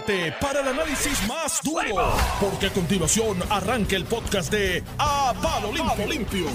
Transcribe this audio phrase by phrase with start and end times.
[0.00, 5.72] prepárate para el análisis más duro, porque a continuación arranca el podcast de A Palo
[5.72, 6.06] Limpio.
[6.06, 6.46] Limpio.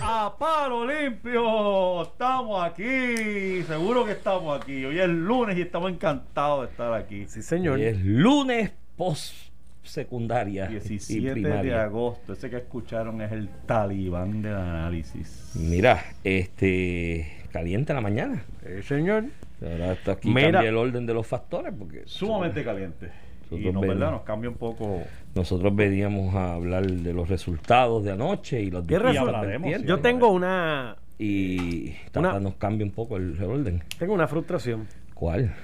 [0.00, 4.84] A palo limpio, estamos aquí, seguro que estamos aquí.
[4.84, 7.26] Hoy es lunes y estamos encantados de estar aquí.
[7.26, 7.74] Sí, señor.
[7.74, 9.34] Hoy es lunes post
[9.82, 15.50] secundaria y 17 de agosto, ese que escucharon es el talibán del análisis.
[15.54, 18.42] Mira, este caliente la mañana.
[18.64, 19.24] Sí, señor.
[19.62, 20.52] Ahora está aquí Mira.
[20.52, 23.10] cambia el orden de los factores porque Sumamente caliente.
[23.50, 23.60] Y.
[23.70, 25.02] Nos cambia un poco.
[25.34, 29.50] nosotros veníamos a hablar de los resultados de anoche y los ¿Qué resultados?
[29.84, 33.82] Yo tengo una, y Una- tata, nos cambia un poco el orden.
[33.98, 34.86] tengo una frustración.
[35.14, 35.54] ¿Cuál?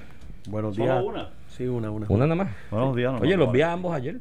[0.49, 1.03] Buenos ¿Solo días.
[1.05, 1.29] una?
[1.49, 2.07] Sí, una, una.
[2.09, 2.51] Una nada más.
[2.71, 4.19] Buenos días, no, Oye, no, los vi a ambos ayer.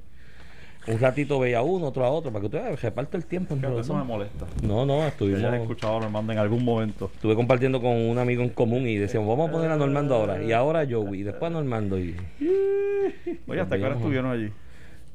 [0.87, 3.57] Un ratito veía uno, otro a otro, para que usted reparte el tiempo.
[3.57, 4.45] los eso me molesta.
[4.63, 5.43] No, no, estuvimos.
[5.43, 7.11] hayas escuchado a Normando en algún momento.
[7.15, 10.43] Estuve compartiendo con un amigo en común y decíamos, vamos a poner a Normando ahora.
[10.43, 11.99] Y ahora a Joey, y después a Normando.
[11.99, 12.15] Y
[13.49, 14.51] Oye, ¿hasta qué hora estuvieron allí?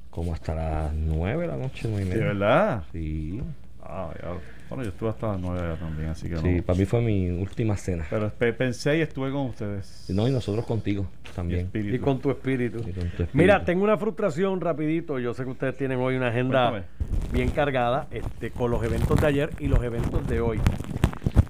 [0.09, 2.25] como hasta las 9 de la noche, 9 y ¿De media.
[2.27, 2.83] verdad?
[2.91, 3.41] Sí,
[3.83, 4.29] Ah, ya.
[4.69, 6.63] Bueno, yo estuve hasta las 9 allá también, así que sí, no.
[6.63, 8.05] para mí fue mi última cena.
[8.09, 10.05] Pero pe- pensé y estuve con ustedes.
[10.09, 11.65] No, y nosotros contigo Mi también.
[11.65, 11.95] espíritu.
[11.95, 12.77] Y con tu espíritu.
[12.77, 13.29] Y con tu espíritu.
[13.33, 15.17] Mira, tengo una frustración rapidito.
[15.17, 17.31] Yo sé que ustedes tienen hoy una agenda Cuéntame.
[17.33, 20.59] bien cargada este, con los eventos de ayer y los eventos de hoy.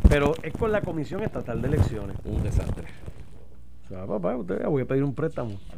[0.08, 2.16] Pero es con la Comisión Estatal de Elecciones.
[2.24, 2.86] Un desastre.
[3.86, 5.60] O sea, papá, usted, voy a pedir un préstamo.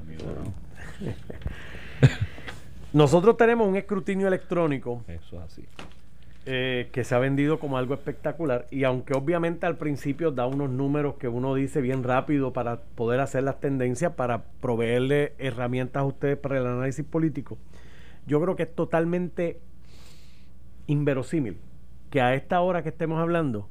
[2.93, 5.65] Nosotros tenemos un escrutinio electrónico Eso es así.
[6.45, 10.71] Eh, que se ha vendido como algo espectacular y aunque obviamente al principio da unos
[10.71, 16.05] números que uno dice bien rápido para poder hacer las tendencias, para proveerle herramientas a
[16.05, 17.57] ustedes para el análisis político,
[18.25, 19.59] yo creo que es totalmente
[20.87, 21.57] inverosímil
[22.09, 23.67] que a esta hora que estemos hablando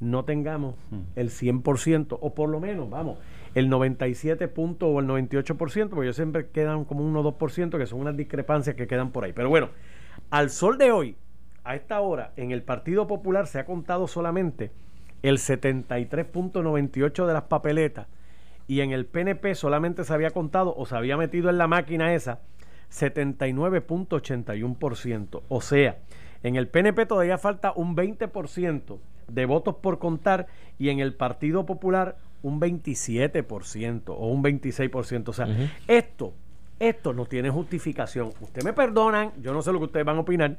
[0.00, 1.02] no tengamos Hmm.
[1.16, 3.18] el 100% o por lo menos, vamos,
[3.54, 7.78] el 97 punto o el 98%, porque ellos siempre quedan como un 1 o 2%,
[7.78, 9.32] que son unas discrepancias que quedan por ahí.
[9.32, 9.68] Pero bueno,
[10.30, 11.16] al sol de hoy,
[11.64, 14.70] a esta hora, en el Partido Popular se ha contado solamente
[15.22, 18.06] el 73.98 de las papeletas
[18.66, 22.14] y en el PNP solamente se había contado o se había metido en la máquina
[22.14, 22.40] esa
[22.90, 25.42] 79.81%.
[25.48, 25.98] O sea,
[26.42, 28.98] en el PNP todavía falta un 20%
[29.28, 30.46] de votos por contar
[30.78, 35.28] y en el Partido Popular un 27% o un 26%.
[35.28, 35.48] O sea,
[35.88, 36.34] esto,
[36.78, 38.32] esto no tiene justificación.
[38.40, 40.58] Ustedes me perdonan, yo no sé lo que ustedes van a opinar,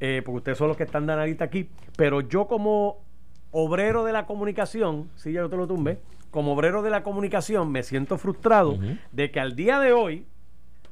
[0.00, 2.98] eh, porque ustedes son los que están de analista aquí, pero yo como
[3.50, 5.98] obrero de la comunicación, si ya yo te lo tumbé,
[6.30, 8.76] como obrero de la comunicación me siento frustrado
[9.12, 10.26] de que al día de hoy,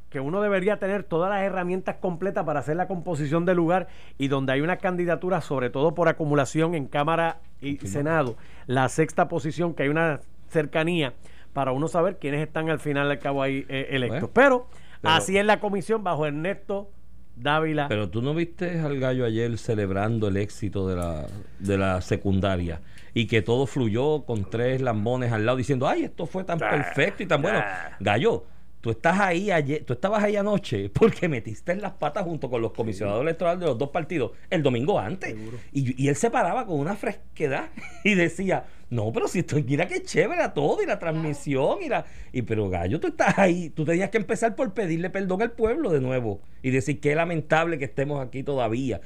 [0.08, 4.28] que uno debería tener todas las herramientas completas para hacer la composición del lugar y
[4.28, 9.74] donde hay una candidatura, sobre todo por acumulación en Cámara y Senado, la sexta posición,
[9.74, 11.14] que hay una cercanía
[11.52, 14.20] para uno saber quiénes están al final al cabo ahí eh, electos.
[14.20, 14.66] Bueno, pero,
[15.02, 16.88] pero- así es la comisión bajo Ernesto
[17.36, 17.88] Dávila.
[17.88, 21.26] Pero tú no viste al gallo ayer celebrando el éxito de la,
[21.58, 22.80] de la secundaria
[23.12, 27.22] y que todo fluyó con tres lambones al lado diciendo, ay, esto fue tan perfecto
[27.22, 27.60] y tan bueno.
[28.00, 28.44] Gallo,
[28.84, 32.60] tú estás ahí ayer, tú estabas ahí anoche porque metiste en las patas junto con
[32.60, 35.34] los comisionados electorales de los dos partidos el domingo antes.
[35.72, 37.70] Y, y él se paraba con una fresquedad
[38.04, 41.88] y decía, no, pero si esto, mira qué chévere a todo y la transmisión y
[41.88, 42.04] la...
[42.30, 45.90] Y pero Gallo, tú estás ahí, tú tenías que empezar por pedirle perdón al pueblo
[45.90, 49.00] de nuevo y decir qué lamentable que estemos aquí todavía,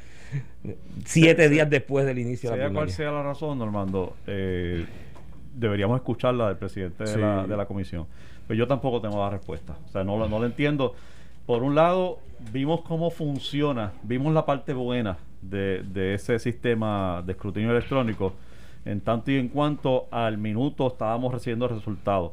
[1.05, 2.97] siete días después del inicio de la Sea cual primaria.
[2.97, 4.85] sea la razón, Normando, eh,
[5.55, 8.09] deberíamos escucharla del presidente de, la, de la comisión.
[8.49, 9.77] Pero yo tampoco tengo la respuesta.
[9.87, 10.95] O sea, no, no lo entiendo.
[11.47, 12.19] Por un lado,
[12.53, 18.33] vimos cómo funciona, vimos la parte buena de, de ese sistema de escrutinio electrónico,
[18.85, 22.33] en tanto y en cuanto al minuto estábamos recibiendo resultados,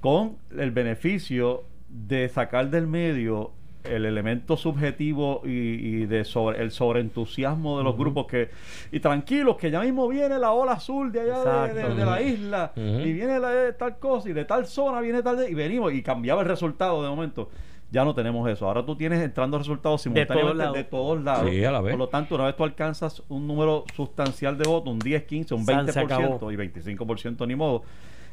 [0.00, 3.52] con el beneficio de sacar del medio
[3.84, 8.48] el elemento subjetivo y, y de sobre el sobreentusiasmo de los grupos que
[8.90, 11.96] y tranquilos que ya mismo viene la ola azul de allá de- de, Exacto.
[11.96, 15.36] de la isla y viene la de tal cosa y de tal zona viene tal
[15.36, 17.50] de- y venimos y cambiaba el resultado de momento
[17.90, 21.70] ya no tenemos eso ahora tú tienes entrando resultados simultáneamente de todos lados Sí, a
[21.70, 21.92] la vez.
[21.92, 25.54] por lo tanto una vez tú alcanzas un número sustancial de votos un 10 15
[25.54, 26.50] un San, se 20% acabó.
[26.52, 27.82] y 25% ni modo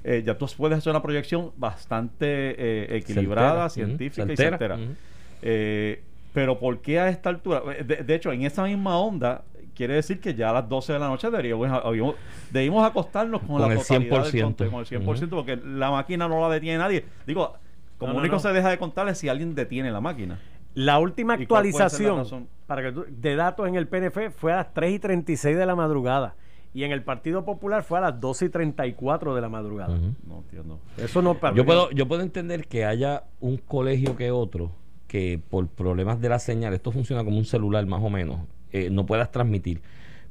[0.04, 4.50] eh, ya tú puedes hacer una proyección bastante eh, equilibrada, científica y Certera.
[4.58, 4.76] certera.
[4.76, 4.94] Ujú.
[5.42, 6.04] Eh,
[6.34, 7.62] pero ¿por qué a esta altura?
[7.86, 9.44] De, de hecho, en esa misma onda,
[9.76, 12.16] quiere decir que ya a las 12 de la noche deberíamos, habíamos-
[12.52, 14.44] debimos acostarnos con, Con la el totalidad del 100%.
[14.44, 17.06] conteo, con el 100%, porque la máquina no la detiene nadie.
[17.28, 17.54] Digo,
[17.98, 18.40] como No, único no.
[18.40, 20.40] se deja de contarle si alguien detiene la máquina.
[20.74, 23.88] La última ¿Y cuál puede ser la actualización para que tú- de datos en el
[23.90, 26.36] PNF fue a las 3 y 36 de la madrugada.
[26.74, 29.98] Y en el Partido Popular fue a las 12 y 34 de la madrugada.
[30.26, 30.80] No entiendo.
[30.98, 34.72] Eso no Yo puedo, yo puedo entender que haya un colegio que otro
[35.12, 38.40] que por problemas de la señal, esto funciona como un celular más o menos,
[38.72, 39.82] eh, no puedas transmitir.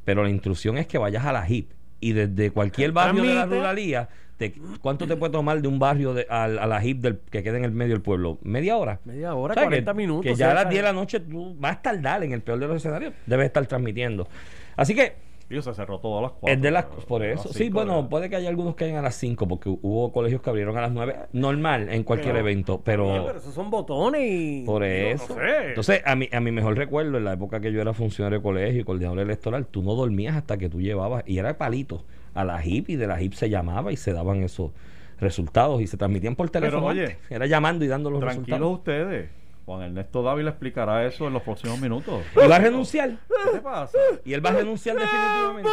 [0.07, 1.69] Pero la instrucción es que vayas a la HIP
[2.01, 6.15] y desde cualquier barrio de la ruralía, te- ¿cuánto te puede tomar de un barrio
[6.15, 8.39] de, al- a, la HIP del, que queda en el medio del pueblo?
[8.41, 9.01] ¿Media hora?
[9.05, 10.25] Media hora, O sea, 40 que, minutos.
[10.25, 12.41] Que ya a las cerca 10 de la noche tú vas a tardar en el
[12.41, 14.29] peor de los escenarios, debes estar transmitiendo.
[14.77, 15.13] Así que
[15.51, 16.55] Dios, se cerró todo a las 4.
[16.57, 17.53] es de las, por eso.
[17.53, 20.49] Sí, bueno, puede que haya algunos que hayan a las 5, porque hubo colegios que
[20.49, 24.23] abrieron a las 9, normal en cualquier Pero- evento, Oye, pero pero esos son botones
[24.25, 24.63] y.
[24.65, 25.27] por digo, eso.
[25.29, 25.69] no sé.
[25.69, 28.43] Entonces, a mi, a mi mejor recuerdo, en la época que yo era funcionario de
[28.43, 32.45] colegio y coordinador electoral, tú no dormías hasta que tú llevabas, y era palito, a
[32.45, 34.71] la HIP, y de la HIP se llamaba y se daban esos
[35.19, 36.87] resultados y se transmitían por Pero, teléfono.
[36.87, 37.19] oye, antes.
[37.31, 38.79] era llamando y dando los Tranquilos resultados.
[38.79, 39.31] ustedes.
[39.71, 42.25] Juan Ernesto Dávila explicará eso en los próximos minutos.
[42.35, 43.11] Y va a renunciar.
[43.11, 43.97] ¿Qué te pasa?
[44.25, 45.69] Y él va a renunciar definitivamente.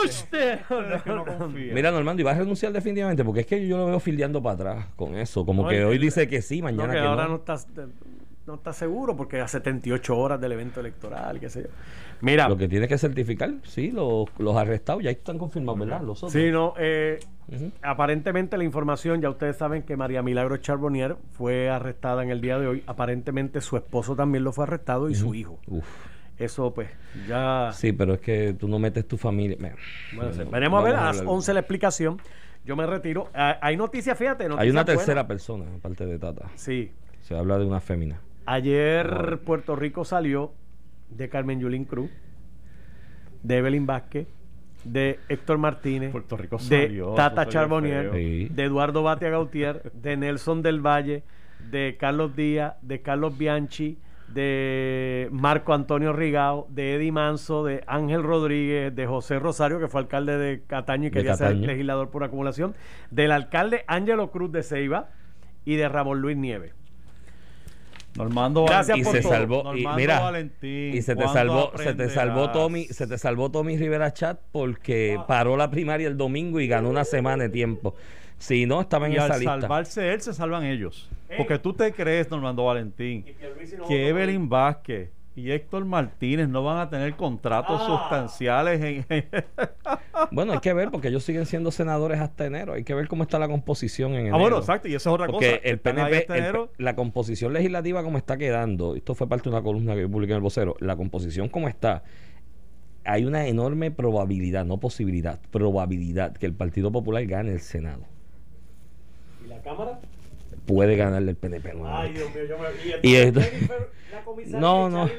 [0.96, 1.74] Es que no confía.
[1.74, 4.54] Mira, Normando, y va a renunciar definitivamente, porque es que yo lo veo fildeando para
[4.54, 5.44] atrás con eso.
[5.48, 7.30] Como No, que y- hoy dice que sí, No, mañana que que ahora no.
[7.30, 7.68] no estás,
[8.48, 11.68] no estás seguro porque a 78 horas del evento electoral, qué sé yo.
[12.22, 16.02] Mira, Lo que tiene que certificar, sí, los, los arrestados ya están confirmados, ¿verdad?
[16.02, 16.32] Los otros.
[16.32, 17.20] sí, no, eh,
[17.82, 22.58] aparentemente la información, ya ustedes saben que María Milagro Charbonnier fue arrestada en el día
[22.58, 22.84] de hoy.
[22.88, 25.60] Aparentemente su esposo también lo fue arrestado y su hijo.
[25.68, 25.86] Uf.
[26.38, 26.90] Eso pues,
[27.28, 27.72] ya...
[27.74, 29.58] Sí, pero es que tú no metes tu familia.
[30.16, 31.34] Bueno, no, veremos a ver a las hablar.
[31.34, 32.22] 11 la explicación.
[32.64, 33.30] Yo me retiro.
[33.34, 34.44] Ah, hay noticias, fíjate.
[34.44, 35.06] Hay noticias una buenas.
[35.06, 36.50] tercera persona, aparte de Tata.
[36.56, 36.92] Sí.
[37.22, 38.22] Se habla de una fémina.
[38.48, 40.54] Ayer Puerto Rico salió
[41.10, 42.10] de Carmen Yulín Cruz,
[43.44, 44.30] de Evelyn Vázquez,
[44.86, 48.10] de Héctor Martínez, Puerto Rico de Tata Charbonnier.
[48.14, 48.48] Sí.
[48.50, 51.24] de Eduardo Batia Gautier, de Nelson del Valle,
[51.70, 53.98] de Carlos Díaz, de Carlos Bianchi,
[54.30, 60.00] de Marco Antonio Rigao, de Eddie Manso, de Ángel Rodríguez, de José Rosario, que fue
[60.00, 62.76] alcalde de Cataño y quería ser legislador por acumulación,
[63.12, 65.10] del alcalde Ángelo Cruz de Ceiba
[65.66, 66.74] y de Ramón Luis Nieves.
[68.18, 69.32] Normando Gracias y por se todo.
[69.32, 73.18] salvó y mira Valentín, y se te ¿cuándo salvó se te salvó Tommy se te
[73.18, 77.50] salvó Tommy Rivera Chat porque paró la primaria el domingo y ganó una semana de
[77.50, 77.96] tiempo.
[78.40, 79.62] Si no estaba en Y esa al lista.
[79.62, 81.10] salvarse él, se salvan ellos.
[81.38, 83.26] Porque tú te crees, Normando Valentín,
[83.88, 87.86] que Evelyn Vázquez y Héctor Martínez no van a tener contratos Ah.
[87.86, 89.06] sustanciales en...
[90.32, 93.22] bueno hay que ver porque ellos siguen siendo senadores hasta enero hay que ver cómo
[93.22, 95.62] está la composición en enero ah, bueno, exacto, y esa es otra porque cosa.
[95.70, 96.68] el PNP este el enero.
[96.76, 100.10] P- la composición legislativa como está quedando esto fue parte de una columna que yo
[100.10, 102.04] publiqué en el vocero la composición como está
[103.06, 108.02] hay una enorme probabilidad, no posibilidad, probabilidad que el Partido Popular gane el Senado.
[109.46, 110.00] ¿Y la cámara?
[110.68, 111.74] Puede ganarle el PNP.
[111.86, 112.68] Ay, Dios mío, yo me...
[113.02, 113.40] Y esto-
[114.48, 115.08] la No, no.
[115.08, 115.14] La.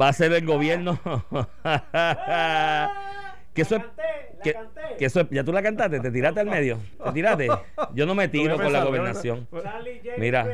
[0.00, 0.98] Va a ser el gobierno.
[3.54, 4.80] que eso La la Que, canté.
[4.98, 6.78] que eso es- ya tú la cantaste, te tiraste al medio.
[7.02, 7.48] Te tiraste.
[7.94, 9.48] Yo no me tiro con la gobernación.
[10.18, 10.46] Mira.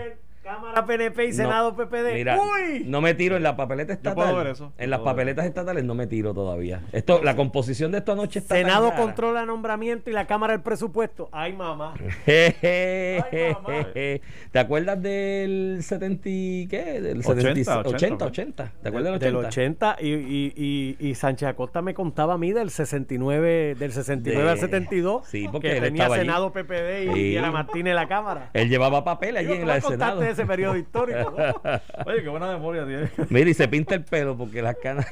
[0.54, 2.14] Cámara PNP y Senado No, PPD.
[2.14, 2.84] Mira, ¡Uy!
[2.86, 4.44] no me tiro en la papeleta Yo puedo estatal.
[4.44, 4.72] ver eso.
[4.78, 5.14] En las Puedo ver.
[5.16, 6.82] papeletas estatales no me tiro todavía.
[6.92, 9.02] Esto, la composición de esta noche está tan Senado rara.
[9.02, 11.28] controla nombramiento y la Cámara el presupuesto.
[11.32, 11.94] Ay, mamá.
[12.26, 14.20] ¿Te
[14.58, 17.00] acuerdas del 70 y qué?
[17.00, 19.94] Del 80, 70, 80, 80, 80, ¿Te acuerdas Del del 80?
[19.94, 24.48] 80 y, y, y, y Sánchez Acosta me contaba a mí del 69, del 69
[24.50, 25.26] al De- 72.
[25.26, 26.14] Sí, porque que él tenía allí.
[26.16, 27.20] Senado PPD y, Sí.
[27.20, 28.50] y era Martínez la Cámara.
[28.52, 30.16] Él llevaba papel allí en la Senado.
[30.16, 31.34] contaste de ese periodo histórico.
[32.06, 33.10] Oye, qué buena memoria tiene.
[33.28, 35.06] Mira, y se pinta el pelo porque las canas.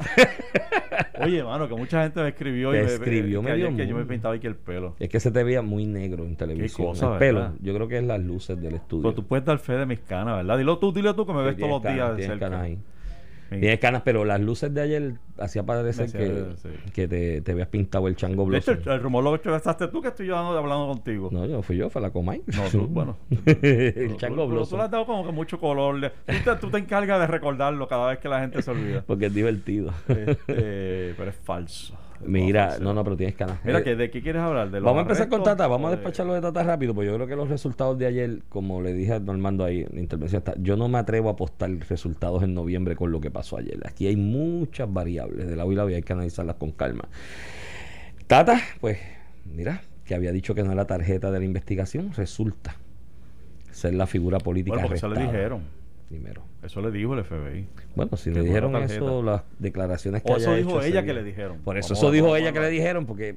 [1.20, 3.96] Oye, mano, que mucha gente me escribió Te y me escribió que ayer que yo
[3.96, 4.94] me pintaba aquí el pelo.
[4.98, 6.88] es que se te veía muy negro en televisión.
[6.88, 9.02] cosa, el pelo, yo creo que es las luces del estudio.
[9.02, 10.58] Pero tú puedes dar fe de mis canas, ¿verdad?
[10.58, 12.38] Dilo tú, dilo tú que me ves todos los días de cerca.
[12.48, 12.78] canas ahí.
[13.48, 13.60] Sí.
[13.60, 16.68] Tienes canas, pero las luces de ayer hacía parecer que, sí.
[16.92, 20.02] que te, te habías pintado el chango De hecho, el, el rumor lo echaste tú
[20.02, 21.30] que estoy yo hablando, hablando contigo.
[21.32, 22.42] No, yo fui yo, fue la Comay.
[22.46, 23.16] No, tú, bueno.
[23.46, 26.12] el chango Pero tú le has dado como que mucho color.
[26.26, 29.02] Tú te, tú te encargas de recordarlo cada vez que la gente se olvida.
[29.06, 29.92] Porque es divertido.
[30.08, 31.94] Este, pero es falso.
[32.24, 33.58] Mira, no, no, pero tienes canas.
[33.64, 34.70] Mira, Eh, que ¿de qué quieres hablar?
[34.70, 37.14] ¿De los Vamos a empezar con Tata, vamos a despacharlo de Tata rápido, porque yo
[37.14, 40.40] creo que los resultados de ayer, como le dije a Normando ahí en la intervención,
[40.40, 43.78] está, yo no me atrevo a apostar resultados en noviembre con lo que pasó ayer.
[43.86, 47.08] Aquí hay muchas variables de lado y lado y hay que analizarlas con calma.
[48.26, 48.98] Tata, pues,
[49.44, 52.76] mira, que había dicho que no era tarjeta de la investigación, resulta
[53.70, 55.77] ser la figura política Bueno, porque eso le dijeron.
[56.08, 56.42] Primero.
[56.62, 57.66] Eso le dijo el FBI.
[57.94, 58.94] Bueno, si le dijeron tarjeta.
[58.94, 61.58] eso, las declaraciones que O eso haya dijo hecho ese ella que le dijeron.
[61.58, 63.36] Por eso, Vamos eso dijo vamos ella que le dijeron, porque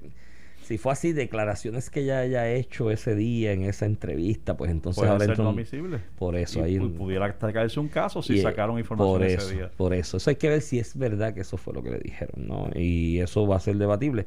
[0.63, 5.03] si fue así, declaraciones que ella haya hecho ese día en esa entrevista, pues entonces
[5.03, 5.99] ahora ser no admisible.
[6.17, 6.77] Por eso Y ahí.
[6.77, 9.71] pu- pudiera caerse un caso si eh, sacaron información por ese eso, día.
[9.75, 11.99] Por eso, eso hay que ver si es verdad que eso fue lo que le
[11.99, 12.69] dijeron, ¿no?
[12.73, 14.25] Y eso va a ser debatible.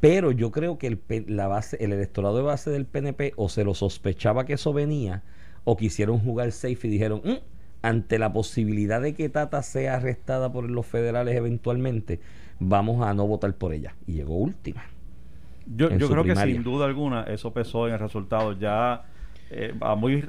[0.00, 3.62] Pero yo creo que el, la base, el electorado de base del PNP o se
[3.64, 5.22] lo sospechaba que eso venía
[5.64, 7.34] o quisieron jugar safe y dijeron, "Mm,
[7.86, 12.20] ante la posibilidad de que Tata sea arrestada por los federales eventualmente,
[12.58, 13.94] vamos a no votar por ella.
[14.06, 14.82] Y llegó última.
[15.66, 18.52] Yo, yo creo que sin duda alguna eso pesó en el resultado.
[18.58, 19.04] Ya
[19.50, 20.28] eh, a muy,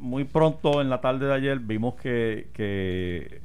[0.00, 3.40] muy pronto en la tarde de ayer vimos que, que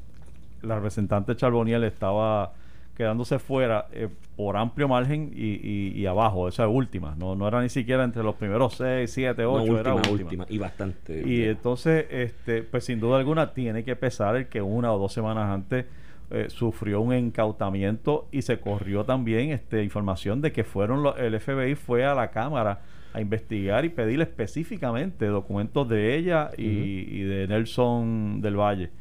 [0.63, 2.53] la representante Charboniel estaba
[3.01, 7.15] quedándose fuera eh, por amplio margen y, y- y abajo, esa última.
[7.17, 10.46] No, no era ni siquiera entre los primeros 6, 7, 8, No, era última, última.
[10.50, 11.24] Y bastante.
[11.27, 15.13] Y entonces, este, pues sin duda alguna tiene que pesar el que una o dos
[15.13, 15.86] semanas antes
[16.29, 21.34] eh, sufrió un encautamiento y se corrió también este, información de que fueron los- el
[21.39, 22.81] FBI fue a la cámara
[23.13, 28.91] a investigar y pedir específicamente documentos de ella y, y de Nelson del Valle.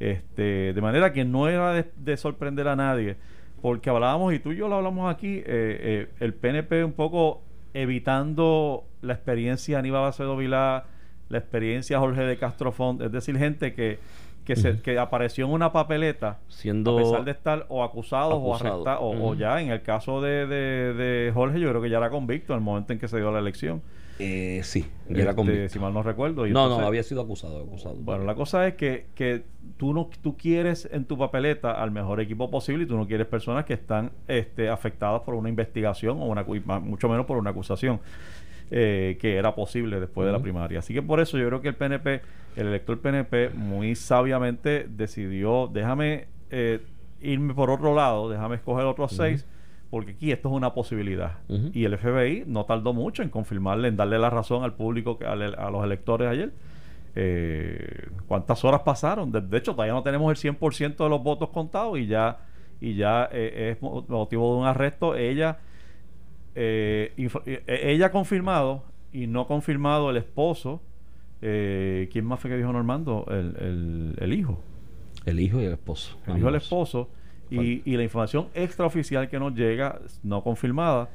[0.00, 3.16] Este, de manera que no era de, de sorprender a nadie,
[3.62, 7.42] porque hablábamos, y tú y yo lo hablamos aquí, eh, eh, el PNP un poco
[7.72, 10.84] evitando la experiencia de Aníbal Acevedo Vilá,
[11.28, 14.00] la experiencia de Jorge de Castrofont, es decir, gente que,
[14.44, 16.98] que, se, que apareció en una papeleta Siendo.
[16.98, 20.94] a pesar de estar o acusados o arrestados, o, ya en el caso de, de,
[20.94, 23.30] de Jorge, yo creo que ya era convicto en el momento en que se dio
[23.30, 23.80] la elección.
[24.18, 25.68] Eh, sí, era Este, convicto.
[25.68, 26.46] Si mal no recuerdo.
[26.46, 27.62] y No, entonces- no, había sido acusado.
[27.62, 27.96] acusado.
[27.96, 29.42] bueno, la cosa es que, que
[29.78, 33.26] tú no tú quieres en tu papeleta al mejor equipo posible y tú no quieres
[33.26, 36.44] personas que están este, afectadas por una investigación o una,
[36.80, 38.00] mucho menos por una acusación
[38.70, 40.78] eh, que era posible después de la primaria.
[40.78, 42.20] Así que por eso yo creo que el PNP,
[42.56, 46.80] el elector PNP, muy sabiamente decidió, déjame eh,
[47.20, 49.46] irme por otro lado, déjame escoger otros seis,
[49.92, 51.32] porque aquí esto es una posibilidad.
[51.74, 55.54] Y el FBI no tardó mucho en confirmarle, en darle la razón al público, al-
[55.54, 56.50] a los electores ayer.
[57.14, 59.30] Eh, ¿Cuántas horas pasaron?
[59.30, 62.38] De, de hecho, todavía no tenemos el 100% de los votos contados y ya,
[62.80, 65.14] y ya eh, es mo- motivo de un arresto.
[65.14, 65.58] Ella,
[66.54, 70.80] eh, info- eh, ella ha confirmado y no confirmado el esposo.
[71.42, 73.26] Eh, ¿Quién más fue que dijo Normando?
[73.28, 74.58] El, el, el hijo.
[75.26, 76.16] El hijo y el esposo.
[76.26, 76.62] El hijo del ambos.
[76.64, 77.08] esposo.
[77.60, 81.08] Y, y la información extraoficial que nos llega, no confirmada,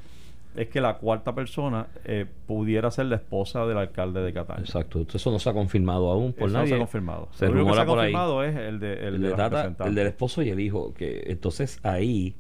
[0.56, 4.62] es que la cuarta persona eh, pudiera ser la esposa del alcalde de Cataño.
[4.62, 5.06] Exacto.
[5.14, 6.70] Eso no se ha confirmado aún por Eso nadie.
[6.70, 7.30] no se ha confirmado.
[7.34, 8.12] Se Lo único que se ha por ahí.
[8.12, 10.94] confirmado es el de, el el, de de Tata, el del esposo y el hijo.
[10.96, 12.34] Que entonces ahí,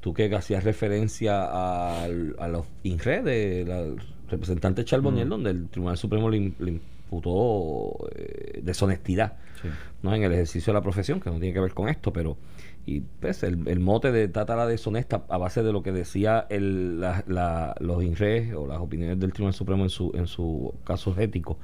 [0.00, 5.30] tú que hacías referencia al- a los INRE de la representante Charboniel, Mm.
[5.30, 9.68] donde el Tribunal Supremo le, im- le imputó eh, deshonestidad Sí.
[10.02, 10.14] ¿no?
[10.14, 12.36] en el ejercicio de la profesión, que no tiene que ver con esto, pero
[12.96, 16.46] y pues el, el mote de Tata la deshonesta a base de lo que decía
[16.48, 20.74] el, la- la- los INRE o las opiniones del Tribunal Supremo en su, en su
[20.84, 21.56] casos éticos.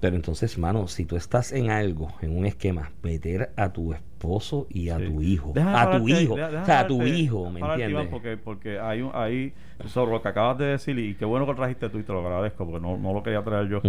[0.00, 4.66] Pero entonces, mano, si tú estás en algo, en un esquema, meter a tu esposo
[4.68, 5.06] y a Sí.
[5.06, 8.08] tu hijo, a tu hijo, deja- o sea, a tu hijo, ¿me entiendes?
[8.10, 9.54] Porque, porque hay, un, hay
[9.86, 12.12] sobre lo que acabas de decir y qué bueno que lo trajiste tú y te
[12.12, 13.80] lo agradezco porque no, no lo quería traer yo.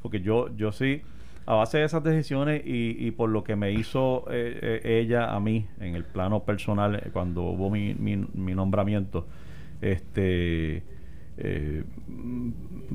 [0.00, 1.02] Porque yo, yo sí,
[1.46, 5.34] a base de esas decisiones y, y por lo que me hizo eh, eh, ella
[5.34, 9.26] a mí en el plano personal eh, cuando hubo mi, mi, mi nombramiento,
[9.82, 10.82] este...
[11.36, 11.84] eh,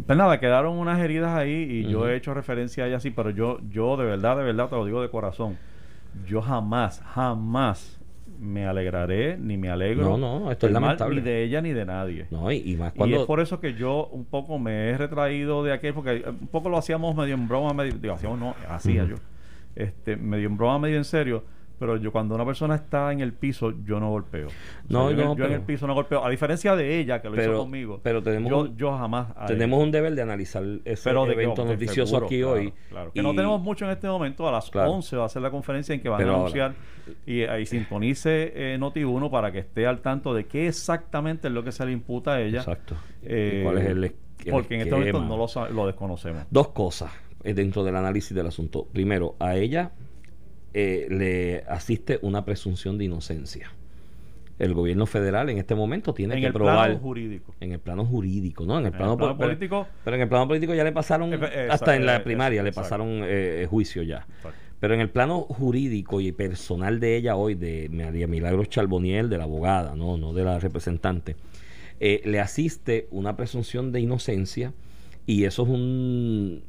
[0.06, 1.52] pues nada, quedaron unas heridas ahí
[1.86, 4.70] y yo he hecho referencia a ella así, pero yo, yo de verdad, de verdad
[4.70, 5.58] te lo digo de corazón,
[6.26, 7.99] yo jamás, jamás
[8.40, 11.16] me alegraré ni me alegro No, no, esto es mal lamentable.
[11.18, 12.28] ni de ella ni de nadie.
[12.32, 13.20] No, y, y más Y cuando...
[13.22, 16.48] es por eso que yo un poco me he retraído de aquel, porque eh, un
[16.48, 19.16] poco lo hacíamos medio en broma, medio, digo, hacíamos no, hacía yo,
[19.76, 21.44] este, medio en broma, medio en serio,
[21.80, 24.48] pero yo cuando una persona está en el piso, yo no golpeo.
[24.48, 24.60] O sea,
[24.90, 27.22] No, yo, en el- no, yo en el piso no golpeo, a diferencia de ella,
[27.22, 29.28] que lo Pero- hizo conmigo, pero tenemos yo, un- yo jamás...
[29.48, 32.74] Tenemos un deber de analizar ese Pero evento de noticioso seguro, aquí claro, hoy.
[32.90, 33.12] claro.
[33.14, 34.48] Que y- no tenemos mucho en este momento.
[34.48, 34.92] A las Claro.
[34.92, 36.74] 11 va a ser la conferencia en que van a ahora- anunciar
[37.26, 41.64] y ahí sintonice eh, Noti1 para que esté al tanto de qué exactamente es lo
[41.64, 42.60] que se le imputa a ella.
[42.60, 42.96] Exacto.
[43.24, 44.16] Eh, ¿Y cuál es el,
[44.52, 46.44] porque en este momento no lo, lo desconocemos.
[46.50, 47.12] Dos cosas
[47.44, 48.86] eh, dentro del análisis del asunto.
[48.92, 49.92] Primero, a ella
[50.74, 53.72] eh, le asiste una presunción de inocencia.
[54.60, 57.56] El gobierno federal en este momento tiene En que el probar plano jurídico.
[57.62, 58.74] en el plano jurídico, ¿no?
[58.78, 61.40] En el En plano, el político- Pero en el plano político ya le pasaron, Eh,
[61.42, 64.26] eh, hasta en eh, la primaria, le pasaron eh, juicio ya.
[64.38, 64.60] Exacto.
[64.82, 69.38] Pero en el plano jurídico y personal de ella hoy, de María Milagros Charboniel, de
[69.38, 71.36] la abogada, no, no de la representante,
[72.02, 74.74] eh, le asiste una presunción de inocencia
[75.26, 76.64] y eso es un,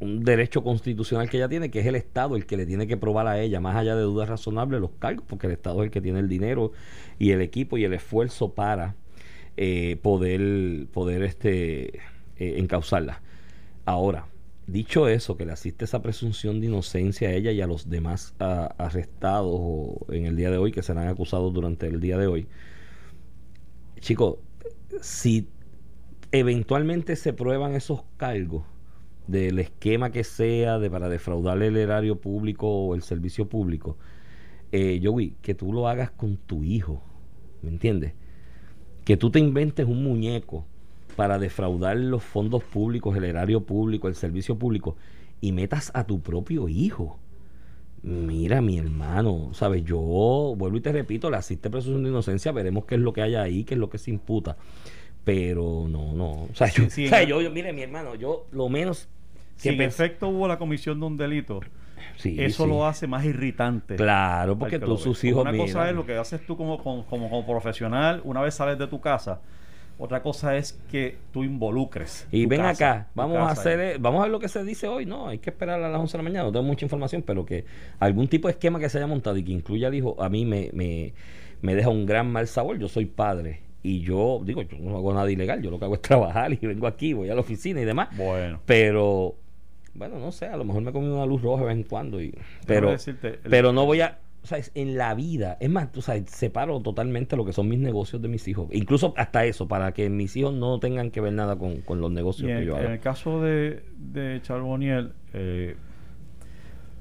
[0.00, 2.96] un derecho constitucional que ella tiene, que es el Estado el que le tiene que
[2.96, 5.90] probar a ella, más allá de dudas razonables, los cargos, porque el Estado es el
[5.90, 6.72] que tiene el dinero
[7.18, 8.96] y el equipo y el esfuerzo para
[9.56, 11.98] eh, poder, poder este,
[12.38, 13.22] eh, encauzarla.
[13.84, 14.26] Ahora,
[14.66, 18.34] dicho eso, que le asiste esa presunción de inocencia a ella y a los demás
[18.38, 22.46] arrestados o en el día de hoy, que serán acusados durante el día de hoy,
[24.00, 24.36] chicos,
[25.00, 25.48] si
[26.32, 28.64] eventualmente se prueban esos cargos
[29.26, 33.96] del esquema que sea de para defraudar el erario público o el servicio público,
[34.72, 37.02] eh, Joey, que tú lo hagas con tu hijo,
[37.62, 38.14] ¿me entiendes?
[39.04, 40.66] Que tú te inventes un muñeco
[41.16, 44.96] para defraudar los fondos públicos, el erario público, el servicio público,
[45.40, 47.18] y metas a tu propio hijo.
[48.02, 49.84] Mira, mi hermano, ¿sabes?
[49.84, 49.98] Yo
[50.58, 53.34] vuelvo y te repito, le asiste presunción de inocencia, veremos qué es lo que hay
[53.34, 54.56] ahí, qué es lo que se imputa.
[55.24, 56.30] Pero no, no.
[56.44, 59.08] O sea, yo, Sí, sí, o sea, yo- yo- mire, mi hermano, yo lo menos.
[59.56, 61.60] Si en efecto hubo la comisión de un delito,
[62.16, 62.68] Sí, eso sí.
[62.68, 63.96] lo hace más irritante.
[63.96, 65.42] Claro, porque que tú, sus hijos.
[65.42, 68.86] Una cosa es lo que haces tú como, como, como, profesional una vez sales de
[68.86, 69.40] tu casa.
[69.96, 72.26] Otra cosa es que tú involucres.
[72.32, 73.86] Y ven casa, acá, vamos a hacer, ahí.
[73.92, 75.06] eh, vamos a ver lo que se dice hoy.
[75.06, 76.44] No, hay que esperar a las 11 de la mañana.
[76.46, 77.64] No tengo mucha información, pero que
[78.00, 80.44] algún tipo de esquema que se haya montado y que incluya al hijo, a mí
[80.44, 81.14] me, me,
[81.62, 82.76] me deja un gran mal sabor.
[82.78, 85.62] Yo soy padre y yo, digo, yo no hago nada ilegal.
[85.62, 88.08] Yo lo que hago es trabajar y vengo aquí, voy a la oficina y demás.
[88.16, 88.58] Bueno.
[88.66, 89.34] Pero,
[89.94, 92.20] bueno, no sé, a lo mejor me comí una luz roja de vez en cuando.
[92.20, 92.34] Y,
[92.66, 94.18] pero, decirte, el- pero no voy a.
[94.42, 97.68] O sea, es- en la vida, es más, tú sabes, separo totalmente lo que son
[97.68, 98.68] mis negocios de mis hijos.
[98.72, 102.10] Incluso hasta eso, para que mis hijos no tengan que ver nada con, con los
[102.10, 102.92] negocios en, que yo en hago.
[102.94, 105.76] el caso de, de Charbonnier, eh,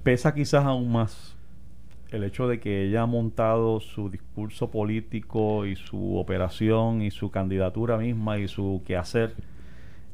[0.04, 1.36] pesa quizás aún más
[2.14, 7.32] el hecho de que ella ha montado su discurso político y su operación y su
[7.32, 9.34] candidatura misma y su quehacer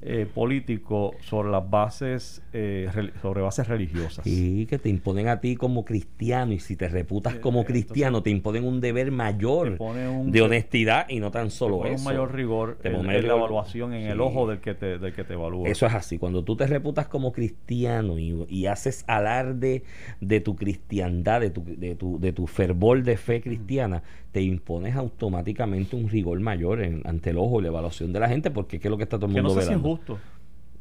[0.02, 2.90] eh, político sobre las bases eh,
[3.22, 4.24] sobre bases religiosas.
[4.24, 8.24] Sí, que te imponen a ti como cristiano y si te reputas Eh, como cristiano
[8.24, 11.98] te imponen un deber mayor te un- de honestidad y no tan solo Pone eso.
[12.00, 15.14] un mayor rigor Te en, mayor la evaluación en el ojo del que te, del
[15.14, 15.68] que te evalúa.
[15.70, 16.18] Eso es así.
[16.18, 19.84] Cuando tú te reputas como cristiano y, y haces alarde
[20.22, 24.02] de tu cristiandad, de tu, de, tu, de tu fervor de fe cristiana,
[24.32, 28.30] te impones automáticamente un rigor mayor en- ante el ojo y la evaluación de la
[28.30, 29.89] gente, porque ¿qué es lo que está todo el que no mundo sé es velando?
[29.98, 30.20] Justo.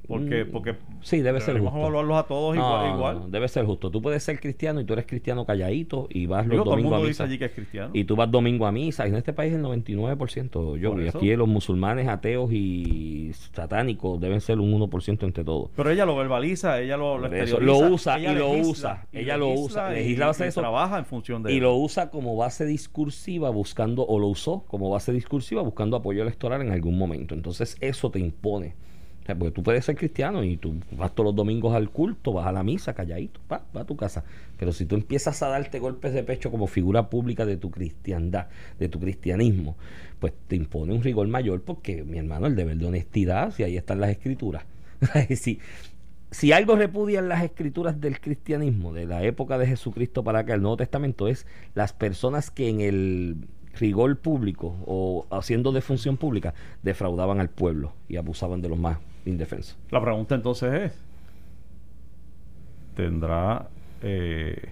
[0.07, 1.77] Porque, Mm, porque sí, debe ser justo.
[1.77, 2.95] evaluarlos a todos No, igual.
[2.97, 3.19] igual.
[3.21, 3.91] no, debe ser justo.
[3.91, 6.97] Tú puedes ser cristiano y tú eres cristiano calladito y vas Digo, los domingos a
[7.01, 7.25] dice misa.
[7.25, 7.91] allí que es cristiano.
[7.93, 9.05] Y tú vas domingo a misa.
[9.07, 10.79] Y en este país el 99%.
[10.79, 15.69] Yo, y aquí los musulmanes, ateos y satánicos deben ser un 1% entre todos.
[15.77, 17.59] Pero ella lo verbaliza, ella lo, lo eso,
[17.93, 20.61] usa ella y lo legisla, usa, y ella lo usa, y- legisla hace y eso.
[20.63, 21.65] trabaja en función de Y eso.
[21.65, 26.63] lo usa como base discursiva buscando, o lo usó como base discursiva buscando apoyo electoral
[26.63, 27.35] en algún momento.
[27.35, 28.75] Entonces eso te impone.
[29.37, 32.53] Porque tú puedes ser cristiano y tú vas todos los domingos al culto, vas a
[32.53, 34.25] la misa calladito, va, va a tu casa.
[34.59, 38.47] Pero si tú empiezas a darte golpes de pecho como figura pública de tu cristiandad,
[38.79, 39.77] de tu cristianismo,
[40.19, 43.77] pues te impone un rigor mayor porque, mi hermano, el deber de honestidad, si ahí
[43.77, 44.65] están las escrituras.
[45.37, 45.59] si,
[46.31, 50.63] si algo repudian las escrituras del cristianismo, de la época de Jesucristo para acá, el
[50.63, 53.37] Nuevo Testamento, es las personas que en el
[53.75, 58.99] rigor público o haciendo de función pública defraudaban al pueblo y abusaban de los más
[59.27, 59.77] indefensos.
[59.91, 60.93] La pregunta entonces es,
[62.97, 63.69] ¿tendrá,
[64.03, 64.71] eh,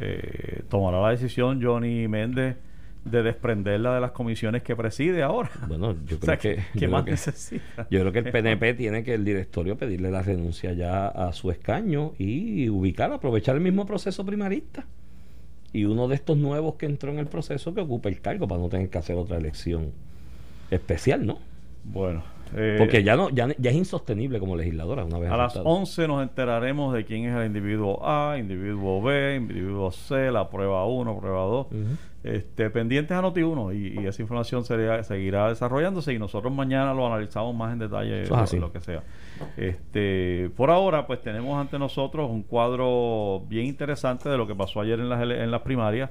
[0.00, 2.56] eh, tomará la decisión Johnny Méndez
[3.04, 5.50] de desprenderla de las comisiones que preside ahora?
[5.68, 6.56] Bueno, yo O creo sea, que...
[6.56, 7.86] ¿qué, yo creo más que- necesita?
[7.90, 11.50] Yo creo que el PNP tiene que el directorio pedirle la renuncia ya a su
[11.50, 14.84] escaño y ubicar, aprovechar el mismo proceso primarista.
[15.72, 18.60] Y uno de estos nuevos que entró en el proceso que ocupe el cargo para
[18.60, 19.92] no tener que hacer otra elección
[20.72, 21.38] especial, ¿no?
[21.84, 22.24] Bueno,
[22.56, 25.74] eh, Porque ya no ya, ya es insostenible como legisladora una vez a las aceptado.
[25.76, 30.84] 11 nos enteraremos de quién es el individuo A, individuo B, individuo C, la prueba
[30.86, 31.66] 1, prueba 2.
[31.66, 31.76] Ujú.
[32.22, 37.06] este, pendientes a Noti1 y, y esa información sería- seguirá desarrollándose y nosotros mañana lo
[37.06, 39.02] analizamos más en detalle Eso es lo, que sea.
[39.56, 44.80] Este, por ahora, pues tenemos ante nosotros un cuadro bien interesante de lo que pasó
[44.80, 46.10] ayer en las, en las primarias,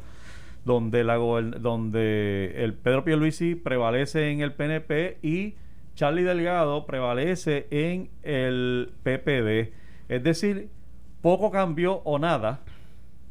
[0.66, 5.54] donde, la donde el Pedro Pierluisi prevalece en el PNP y
[6.00, 9.74] Charlie Delgado prevalece en el PPD.
[10.08, 10.70] Es decir,
[11.22, 12.62] poco cambió o nada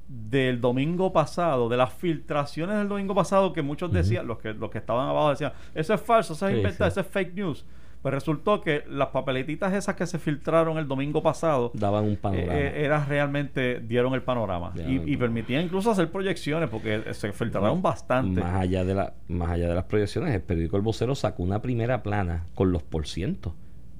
[0.06, 4.70] del domingo pasado, de las filtraciones del domingo pasado que muchos decían, los que los
[4.70, 6.92] que estaban abajo decían, eso es falso, eso es Sí, inventado, sí.
[6.92, 7.64] eso es fake news.
[8.08, 12.54] Pues resultó que las papeletitas esas que se filtraron el domingo pasado daban un panorama.
[12.54, 17.82] eh, eh, era realmente dieron el panorama y, permitían incluso hacer proyecciones porque se filtraron
[17.82, 18.40] bastante.
[18.40, 21.60] más allá de la más allá de las proyecciones, el periódico El Vocero sacó una
[21.60, 23.52] primera plana con los porcientos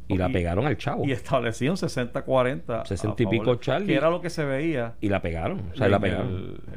[0.08, 1.04] y la Y- pegaron al chavo.
[1.04, 2.80] Y establecían 60-40.
[2.80, 3.86] a 60 y favor, pico Charlie.
[3.86, 6.26] Que era lo que se veía Y la pegaron, o sea, en, la pegaron.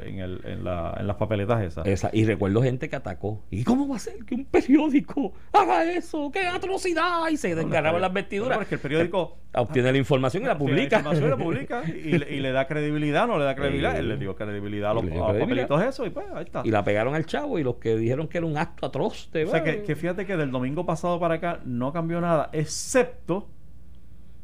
[0.03, 1.85] el, en el, en, la, en las papeletas esas.
[1.87, 3.43] Esa, y recuerdo gente que atacó.
[3.49, 6.29] ¿Y cómo va a ser que un periódico haga eso?
[6.31, 7.29] ¡Qué atrocidad!
[7.31, 8.57] Y se desgarraban las vestiduras.
[8.57, 10.77] Porque el periódico obtiene la información y la publica.
[10.77, 13.97] La información y la publica y, le- y le da credibilidad, no le da credibilidad.
[13.97, 16.61] Él le dio credibilidad a los, a papelitos eso y pues ahí está.
[16.65, 19.45] Y la pegaron al chavo y los que dijeron que era un acto atroz de
[19.45, 23.20] O sea que, que fíjate que del domingo pasado para acá no cambió nada, excepto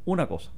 [0.05, 0.51] una cosa.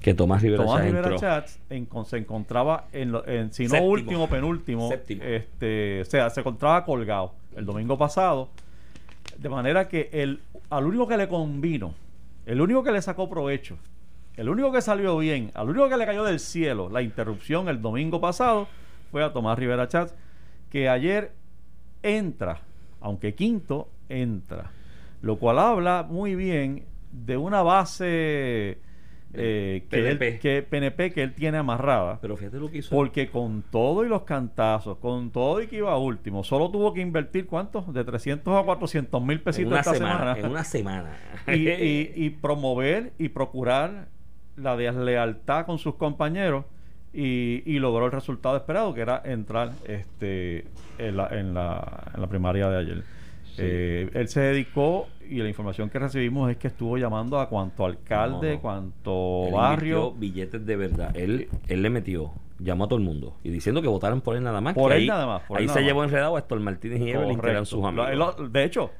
[0.00, 1.16] que Tomás Rivera Tomás Rivera.
[1.16, 3.90] Chats en- con- se encontraba en, lo- en si no Séptimo.
[3.90, 5.22] último, penúltimo, Séptimo.
[5.24, 8.48] este, o sea, se encontraba colgado el domingo pasado,
[9.38, 11.94] de manera que el, al único que le convino,
[12.46, 13.78] el único que le sacó provecho,
[14.36, 17.80] el único que salió bien, al único que le cayó del cielo la interrupción el
[17.80, 18.68] domingo pasado
[19.10, 20.14] fue a Tomás Rivera Chats,
[20.70, 21.32] que ayer
[22.02, 22.60] entra,
[23.00, 24.70] aunque quinto, entra,
[25.22, 28.78] lo cual habla muy bien de una base
[29.34, 30.38] eh, que, él- PNP.
[30.38, 32.18] que PNP que él tiene amarrada.
[32.22, 32.94] Pero fíjate lo que hizo.
[32.94, 37.00] Porque con todo y los cantazos, con todo y que iba último, solo tuvo que
[37.00, 37.92] invertir ¿cuántos?
[37.92, 40.38] De 300 a 400 mil en pesitos una esta semana, semana.
[40.38, 41.10] En una semana.
[41.48, 44.08] y, y- y promover y procurar
[44.56, 46.64] la deslealtad con sus compañeros
[47.12, 50.66] y, y logró el resultado esperado, que era entrar este
[50.98, 53.04] en la, en la, en la primaria de ayer.
[53.62, 57.84] Eh, él se dedicó y la información que recibimos es que estuvo llamando a cuanto
[57.84, 58.60] alcalde, No, no.
[58.60, 60.12] cuanto Él barrio.
[60.12, 61.16] billetes de verdad.
[61.16, 64.42] Él, él le metió, llamó a todo el mundo y diciendo que votaran por él
[64.44, 64.74] nada más.
[64.74, 67.10] Por él ahí, nada más, por ahí él se llevó enredado a Héctor Martínez y
[67.10, 68.14] Evelyn, que eran sus amigos.
[68.14, 68.90] Lo- de hecho,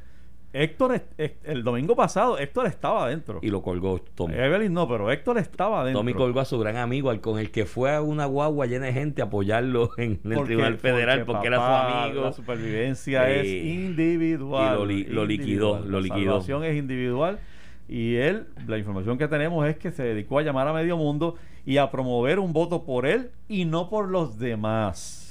[0.63, 1.01] Héctor,
[1.45, 3.41] el domingo pasado, Héctor estaba adentro.
[3.43, 4.35] y lo colgó Tommy.
[4.35, 6.01] Evelyn no, pero Héctor estaba adentro.
[6.01, 8.87] Tommy colgó a su gran amigo, al con el que fue a una guagua llena
[8.87, 11.63] de gente a apoyarlo en el Tribunal Federal porque, era su
[12.05, 12.23] amigo.
[12.25, 14.75] La supervivencia Eh, es individual.
[14.75, 15.83] y lo li- lo liquidó, individual.
[15.91, 16.31] lo La liquidó.
[16.33, 17.39] salvación es individual.
[17.89, 21.37] Y él, la información que tenemos es que se dedicó a llamar a medio mundo
[21.65, 25.23] y a promover un voto por él y no por los demás.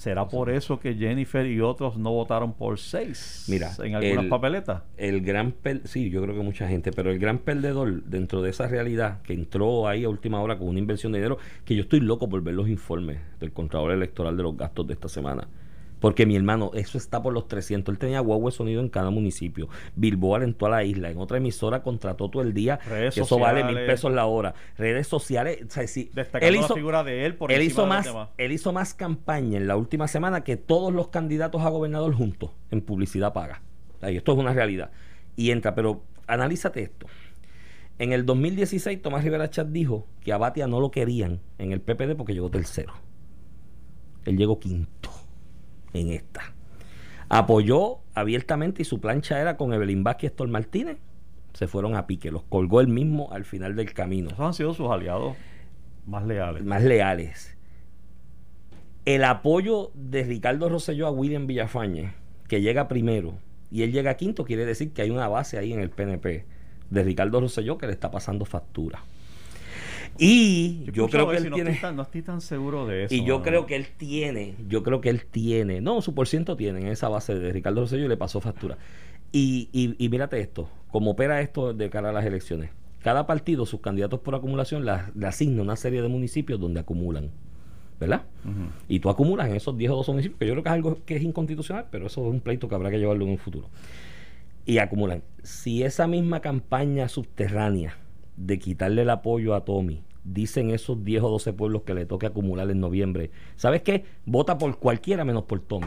[0.00, 4.28] ¿Será por eso que Jennifer y otros no votaron por seis Mira, en algunas el-
[4.30, 4.82] papeletas?
[4.96, 8.48] El gran per- sí, yo creo que mucha gente, pero el gran perdedor dentro de
[8.48, 11.36] esa realidad que entró ahí a última hora con una inversión de dinero,
[11.66, 14.94] que yo estoy loco por ver los informes del Contralor Electoral de los gastos de
[14.94, 15.46] esta semana.
[16.00, 17.92] Porque mi hermano, eso está por los 300.
[17.92, 19.68] Él tenía guagua de sonido en cada municipio.
[19.96, 21.10] Billboard en toda la isla.
[21.10, 22.78] En otra emisora contrató todo el día.
[22.88, 24.54] Redes que eso vale mil pesos la hora.
[24.78, 25.60] Redes sociales.
[25.66, 28.52] o sea, sí, Destacando él la hizo, figura de él por él hizo más él
[28.52, 32.80] hizo más campaña en la última semana que todos los candidatos a gobernador juntos en
[32.80, 33.62] publicidad paga
[34.02, 34.90] esto es una realidad
[35.36, 37.06] y entra pero analízate esto
[37.98, 41.80] en el 2016 Tomás Rivera Chat dijo que a Batia no lo querían en el
[41.80, 42.94] PPD porque llegó tercero
[44.24, 45.10] él llegó quinto
[45.92, 46.54] en esta
[47.28, 50.98] apoyó abiertamente y su plancha era con Evelyn Vázquez y Héctor Martínez
[51.54, 54.74] se fueron a pique los colgó él mismo al final del camino Esos han sido
[54.74, 55.36] sus aliados
[56.06, 56.64] más leales.
[56.64, 57.56] más leales.
[59.04, 62.12] El apoyo de Ricardo Rosselló a William Villafañe,
[62.48, 63.34] que llega primero
[63.70, 66.44] y él llega quinto, quiere decir que hay una base ahí en el PNP
[66.90, 69.02] de Ricardo Rosselló que le está pasando factura.
[70.18, 71.70] Y yo, creo que él no tiene.
[71.70, 73.14] Estoy tan, no estoy tan seguro de eso.
[73.14, 76.56] Y yo creo que él tiene, yo creo que él tiene, no, su por ciento
[76.56, 78.76] tiene en esa base de Ricardo Rosselló y le pasó factura.
[79.32, 82.70] Y, y, y mírate esto, cómo opera esto de cara a las elecciones.
[83.02, 87.30] Cada partido, sus candidatos por acumulación, la- le asigna una serie de municipios donde acumulan.
[87.98, 88.22] ¿Verdad?
[88.88, 90.98] Y tú acumulas en esos 10 o 12 municipios, que yo creo que es algo
[91.04, 93.68] que es inconstitucional, pero eso es un pleito que habrá que llevarlo en un futuro.
[94.64, 95.22] Y acumulan.
[95.42, 97.98] Si esa misma campaña subterránea
[98.40, 102.26] de quitarle el apoyo a Tommy, dicen esos 10 o 12 pueblos que le toque
[102.26, 104.04] acumular en noviembre, ¿sabes qué?
[104.24, 105.86] Vota por cualquiera menos por Tommy.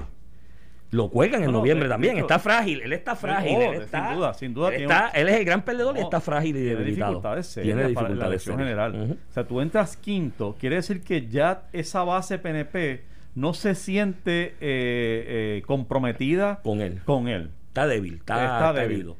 [0.91, 2.17] Lo cuelgan en No, no, noviembre también.
[2.19, 2.81] está frágil.
[2.81, 3.53] Él está frágil.
[3.53, 5.45] No, él, de- está, sin duda, sin duda Él, tiene está- un- él es el
[5.45, 7.19] gran perdedor y está frágil y tiene debilitado.
[7.63, 8.59] Tiene dificultades serias.
[8.61, 9.17] general.
[9.29, 13.01] O sea, tú entras quinto, quiere decir que ya esa base PNP
[13.33, 17.01] no se siente eh, eh, comprometida Con él.
[17.05, 17.49] con él.
[17.69, 18.13] Está débil.
[18.17, 18.97] Está, Está está débil.
[18.97, 19.17] herido.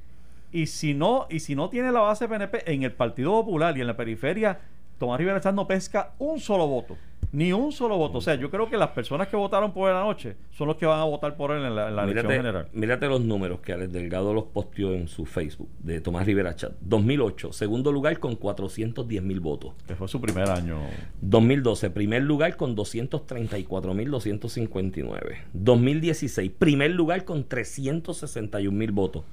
[0.54, 3.82] Y si no, y si no tiene la base PNP en el Partido Popular y
[3.82, 4.60] en la periferia,
[5.00, 6.96] Tomás Rivera Chávez no pesca un solo voto.
[7.32, 8.20] Ni un solo voto.
[8.20, 10.86] O sea, yo creo que las personas que votaron por él anoche son los que
[10.86, 12.68] van a votar por él en la, en la elección general.
[12.74, 16.74] mírate los números que Alex Delgado los posteó en su Facebook de Tomás Rivera Chat.
[16.82, 19.74] 2008, segundo lugar con 410 mil votos.
[19.88, 20.78] Que fue su primer año.
[21.22, 25.38] 2012, primer lugar con 234 mil 259.
[25.54, 29.24] 2016, primer lugar con 361 mil votos.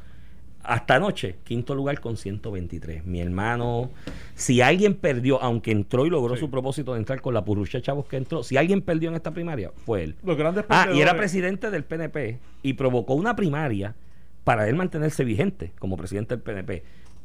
[0.63, 3.07] Hasta anoche, quinto lugar con 123.
[3.07, 3.91] Mi hermano,
[4.35, 6.41] si alguien perdió, aunque entró y logró Sí.
[6.41, 9.31] su propósito de entrar con la purrucha chavos que entró, si alguien perdió en esta
[9.31, 10.17] primaria, fue él.
[10.23, 13.95] Los grandes Ah, y era presidente del PNP y provocó una primaria
[14.45, 16.83] para él mantenerse vigente como presidente del PNP.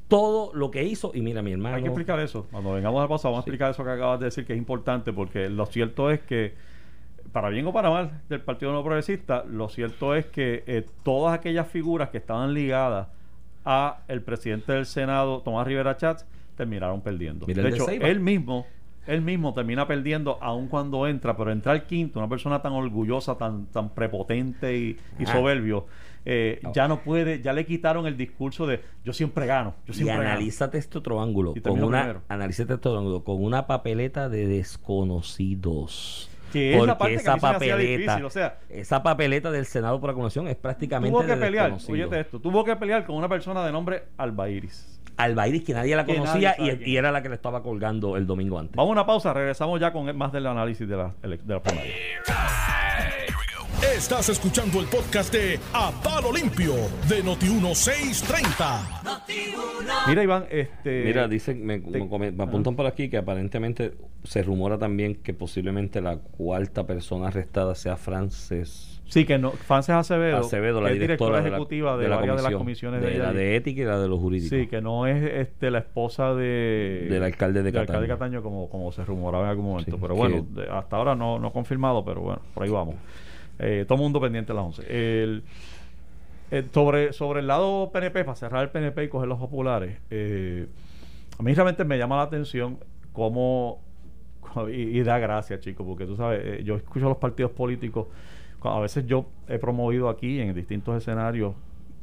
[0.08, 1.76] Todo lo que hizo, y mira, mi hermano.
[1.76, 2.48] Hay que explicar eso.
[2.52, 5.12] Cuando vengamos al pasado, vamos a explicar eso que acabas de decir, que es importante,
[5.12, 6.54] porque lo cierto es que
[7.32, 11.34] para bien o para mal, del Partido No Progresista, lo cierto es que eh, todas
[11.38, 13.08] aquellas figuras que estaban ligadas
[13.65, 16.25] a el presidente del Senado, Tomás Rivera Chats,
[16.56, 17.45] terminaron perdiendo.
[17.47, 18.65] Mira de hecho, él mismo,
[19.08, 23.38] él mismo termina perdiendo aun cuando entra, pero entra al quinto, una persona tan orgullosa,
[23.38, 25.34] tan, tan prepotente y, y Ah.
[25.34, 25.86] soberbio,
[26.28, 30.06] eh, ya no puede, ya le quitaron el discurso de yo siempre gano, yo Y
[30.08, 30.21] gano.
[30.21, 31.54] analízate este otro ángulo.
[31.56, 33.23] Y Con una, analízate este otro ángulo.
[33.23, 36.30] Con una papeleta de desconocidos.
[36.56, 39.04] Que es la Porque parte que a mí se me hacía difícil, o sea, esa
[39.04, 42.76] papeleta del Senado por acumulación es prácticamente tuvo que de pelear, oye esto, tuvo que
[42.78, 45.02] pelear con una persona de nombre Alba Iris.
[45.18, 47.62] Alba Iris, que nadie la Que conocía nadie y, y era la que le estaba
[47.62, 48.76] colgando el domingo antes.
[48.76, 51.94] Vamos a una pausa, regresamos ya con más del análisis de la, de la primaria.
[53.93, 56.74] Estás escuchando el podcast de A Palo Limpio
[57.08, 59.04] de Noti1630.
[60.08, 61.04] Mira, Iván, este.
[61.06, 63.93] Mira, dicen, me, te- me come- me apuntan por aquí que aparentemente
[64.24, 69.52] se rumora también que posiblemente la cuarta persona arrestada sea Frances Sí, que no.
[69.52, 73.02] Frances Acevedo, Acevedo, la directora, de la- ejecutiva de, de la varias de las comisiones
[73.02, 74.58] de, de, la de ética y la de los jurídicos.
[74.58, 78.41] Sí, que no es este, la esposa de, Del alcalde de del alcalde Cataño.
[78.41, 79.91] Cataño como, como se rumoraba en algún momento.
[79.91, 82.95] Sí, pero que- bueno, de- hasta ahora no, no confirmado, pero bueno, por ahí vamos.
[83.60, 84.84] Eh, todo mundo pendiente a las 11.
[84.89, 85.44] El,
[86.52, 90.68] el- sobre, sobre el lado PNP, para cerrar el PNP y coger los populares, eh,
[91.39, 92.78] a mí realmente me llama la atención
[93.13, 93.80] cómo,
[94.68, 98.08] y, y da gracia, chicos, porque tú sabes, eh, yo escucho a los partidos políticos,
[98.62, 101.54] a veces yo he promovido aquí en distintos escenarios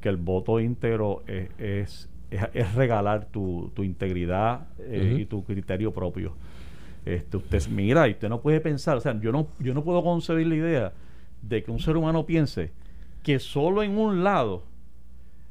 [0.01, 5.45] que el voto íntegro es, es, es- es regalar tu, tu integridad eh, y tu
[5.45, 6.33] criterio propio.
[7.05, 10.03] Este, usted mira y usted no puede pensar, o sea, yo no, yo no puedo
[10.05, 10.93] concebir la idea
[11.43, 12.73] de que un ser humano piense
[13.23, 14.63] que solo en un lado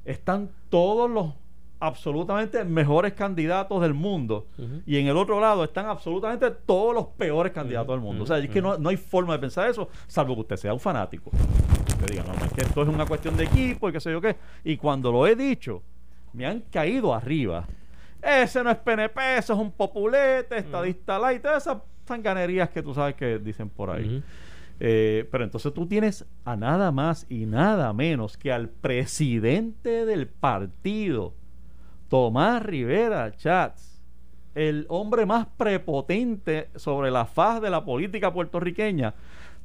[0.05, 1.33] están todos los
[1.79, 4.45] absolutamente mejores candidatos del mundo
[4.85, 8.23] y en el otro lado están absolutamente todos los peores candidatos del mundo.
[8.23, 10.73] O sea, es que no, no hay forma de pensar eso, salvo que usted sea
[10.73, 11.31] un fanático.
[11.87, 14.21] Usted diga, no, es que esto es una cuestión de equipo y qué sé yo
[14.21, 14.35] qué.
[14.63, 15.81] Y cuando lo he dicho,
[16.33, 17.65] me han caído arriba.
[18.21, 22.93] Ese no es PNP, eso es un populete, estadista light, todas esas sanganerías que tú
[22.93, 24.23] sabes que dicen por ahí.
[24.83, 30.25] Eh, pero entonces tú tienes a nada más y nada menos que al presidente del
[30.25, 31.35] partido,
[32.09, 34.01] Tomás Rivera Chats,
[34.55, 39.13] el hombre más prepotente sobre la faz de la política puertorriqueña,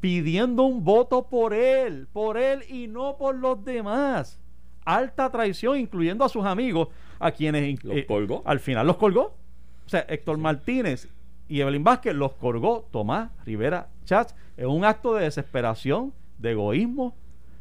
[0.01, 4.39] pidiendo un voto por él, por él y no por los demás.
[4.85, 8.43] Alta traición, incluyendo a sus amigos, a quienes Los eh, colgó.
[8.45, 9.35] al final los colgó.
[9.87, 11.09] O sea, Héctor Martínez
[11.49, 17.15] y Evelyn Vázquez los colgó Tomás Rivera Chats en un acto de desesperación, de egoísmo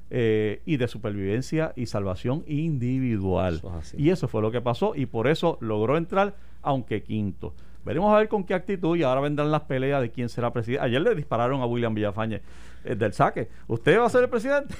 [0.10, 3.56] eh, y de supervivencia y salvación individual.
[3.56, 3.98] Eso es así.
[4.00, 7.54] Y eso fue lo que pasó y por eso logró entrar, aunque quinto.
[7.86, 10.84] Veremos a ver con qué actitud y ahora vendrán las peleas de quién será presidente.
[10.84, 12.42] Ayer le dispararon a William Villafañe
[12.84, 13.48] eh, del saque.
[13.68, 14.74] ¿Usted va a ser el presidente?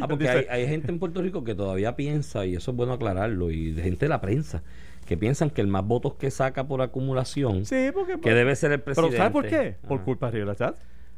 [0.00, 2.94] Ah, porque hay, hay gente en Puerto Rico que todavía piensa, y eso es bueno
[2.94, 4.64] aclararlo, y de gente de la prensa,
[5.06, 8.18] que piensan que el más votos que saca por acumulación, Sí, porque...
[8.20, 9.16] que debe ser el Pero presidente.
[9.16, 9.76] ¿sabe por qué?
[9.86, 10.04] Por Ajá.
[10.04, 10.54] culpa de Rivera.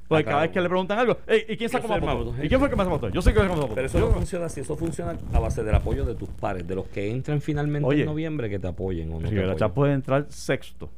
[0.07, 0.41] Porque Ah, cada claro.
[0.43, 2.17] vez que le preguntan algo, "Ey, ¿y quién sacó más votos?
[2.27, 2.45] votos.
[2.45, 3.09] ¿Y quién fue el que más votó?
[3.09, 3.75] Yo sé que el que más votó.
[3.75, 6.67] Pero eso Yo- no funciona así, eso funciona a base del apoyo de tus pares,
[6.69, 9.57] de los que entren finalmente Oye, en noviembre que te apoyen o no Rivera.
[9.57, 10.91] Chats puede entrar sexto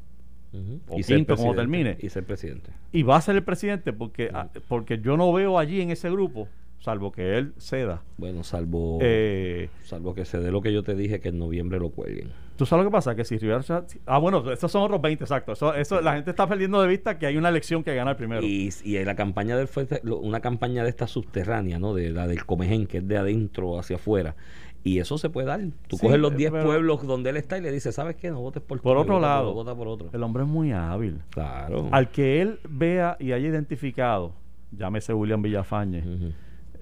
[0.89, 1.97] o Y quinto, como termine.
[2.01, 2.71] Y ser presidente.
[2.93, 6.11] y va a ser el presidente porque, ah, porque yo no veo allí en ese
[6.11, 6.49] grupo,
[6.87, 8.01] salvo que él ceda.
[8.17, 11.81] Bueno, salvo, Eh, salvo que se dé lo que yo te dije que en noviembre
[11.81, 12.31] lo cuelguen.
[12.57, 13.17] ¿Tú sabes lo que pasa?
[13.17, 13.61] Que si Rivera.
[14.07, 15.51] Ah, bueno, esos son otros 20, exacto.
[15.53, 18.17] Eso, eso, la gente está perdiendo de vista que hay una elección que gana el
[18.17, 18.41] primero.
[18.41, 19.69] Y, y la campaña del
[20.05, 21.93] una campaña de esta subterránea, ¿no?
[21.93, 24.37] De la del Comején, que es de adentro hacia afuera.
[24.85, 25.61] Y eso se puede dar.
[25.89, 28.31] Tú Sí, coges los 10 pero- pueblos donde él está y le dices, ¿sabes qué?
[28.31, 30.11] No votes por Por otro vota lado, vota por otro.
[30.13, 31.19] el hombre es muy hábil.
[31.31, 31.89] Claro.
[31.91, 34.33] Al que él vea y haya identificado,
[34.71, 36.05] llámese William Villafañe.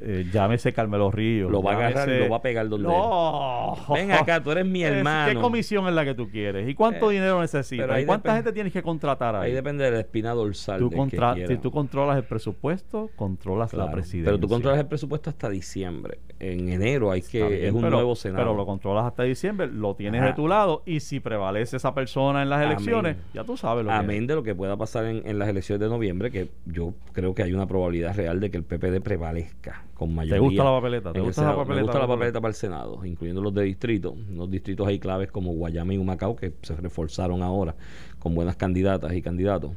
[0.01, 1.51] Eh, llámese Carmelo Ríos.
[1.51, 3.77] Lo va a agarrar y lo va a pegar donde No.
[3.93, 5.33] Ven acá, tú eres mi hermano.
[5.33, 6.69] ¿Qué comisión es la que tú quieres?
[6.69, 8.01] ¿Y cuánto Eh, dinero necesitas?
[8.01, 9.51] ¿Y cuánta gente tienes que contratar ahí?
[9.51, 10.79] Ahí depende de la espina dorsal.
[10.79, 14.25] Tú del contra- que si tú controlas el presupuesto, controlas la presidencia.
[14.33, 16.19] Pero tú controlas el presupuesto hasta diciembre.
[16.41, 18.45] En enero hay que bien, es un pero- nuevo senado.
[18.45, 20.31] Pero lo controlas hasta diciembre, lo tienes Ajá.
[20.31, 22.73] de tu lado y si prevalece esa persona en las Amén.
[22.73, 25.49] elecciones, ya tú sabes lo que Amén de lo que pueda pasar en, en las
[25.49, 29.01] elecciones de noviembre, que yo creo que hay una probabilidad real de que el PPD
[29.01, 30.41] prevalezca con mayoría.
[30.41, 31.13] gusta la papeleta?
[31.13, 31.75] ¿Te gusta la papeleta?
[31.75, 34.13] Me gusta la papeleta para el Senado, incluyendo los de distrito.
[34.13, 37.75] Unos distritos ahí claves como Guayama y Humacao, que se reforzaron ahora
[38.19, 39.73] con buenas candidatas y candidatos.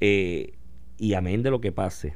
[0.00, 0.54] Eh,
[0.96, 2.14] y amén de lo que pase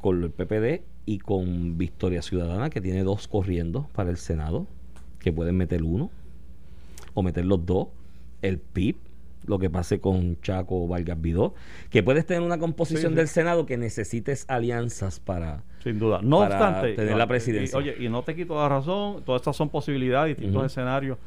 [0.00, 4.66] con el PPD y con Victoria Ciudadana, que tiene dos corriendo para el Senado,
[5.18, 6.10] que pueden meter uno
[7.14, 7.88] o meter los dos.
[8.42, 8.96] El PIB,
[9.46, 11.54] lo que pase con Chaco o Vargas Vidó,
[11.90, 13.14] que puedes tener una composición Sí, sí.
[13.14, 15.62] del Senado que necesites alianzas para...
[15.82, 16.20] Sin duda.
[16.22, 17.76] No para obstante, tener no, la presidencia.
[17.76, 21.18] y- oye, y no te quito la razón, todas estas son posibilidades, distintos escenarios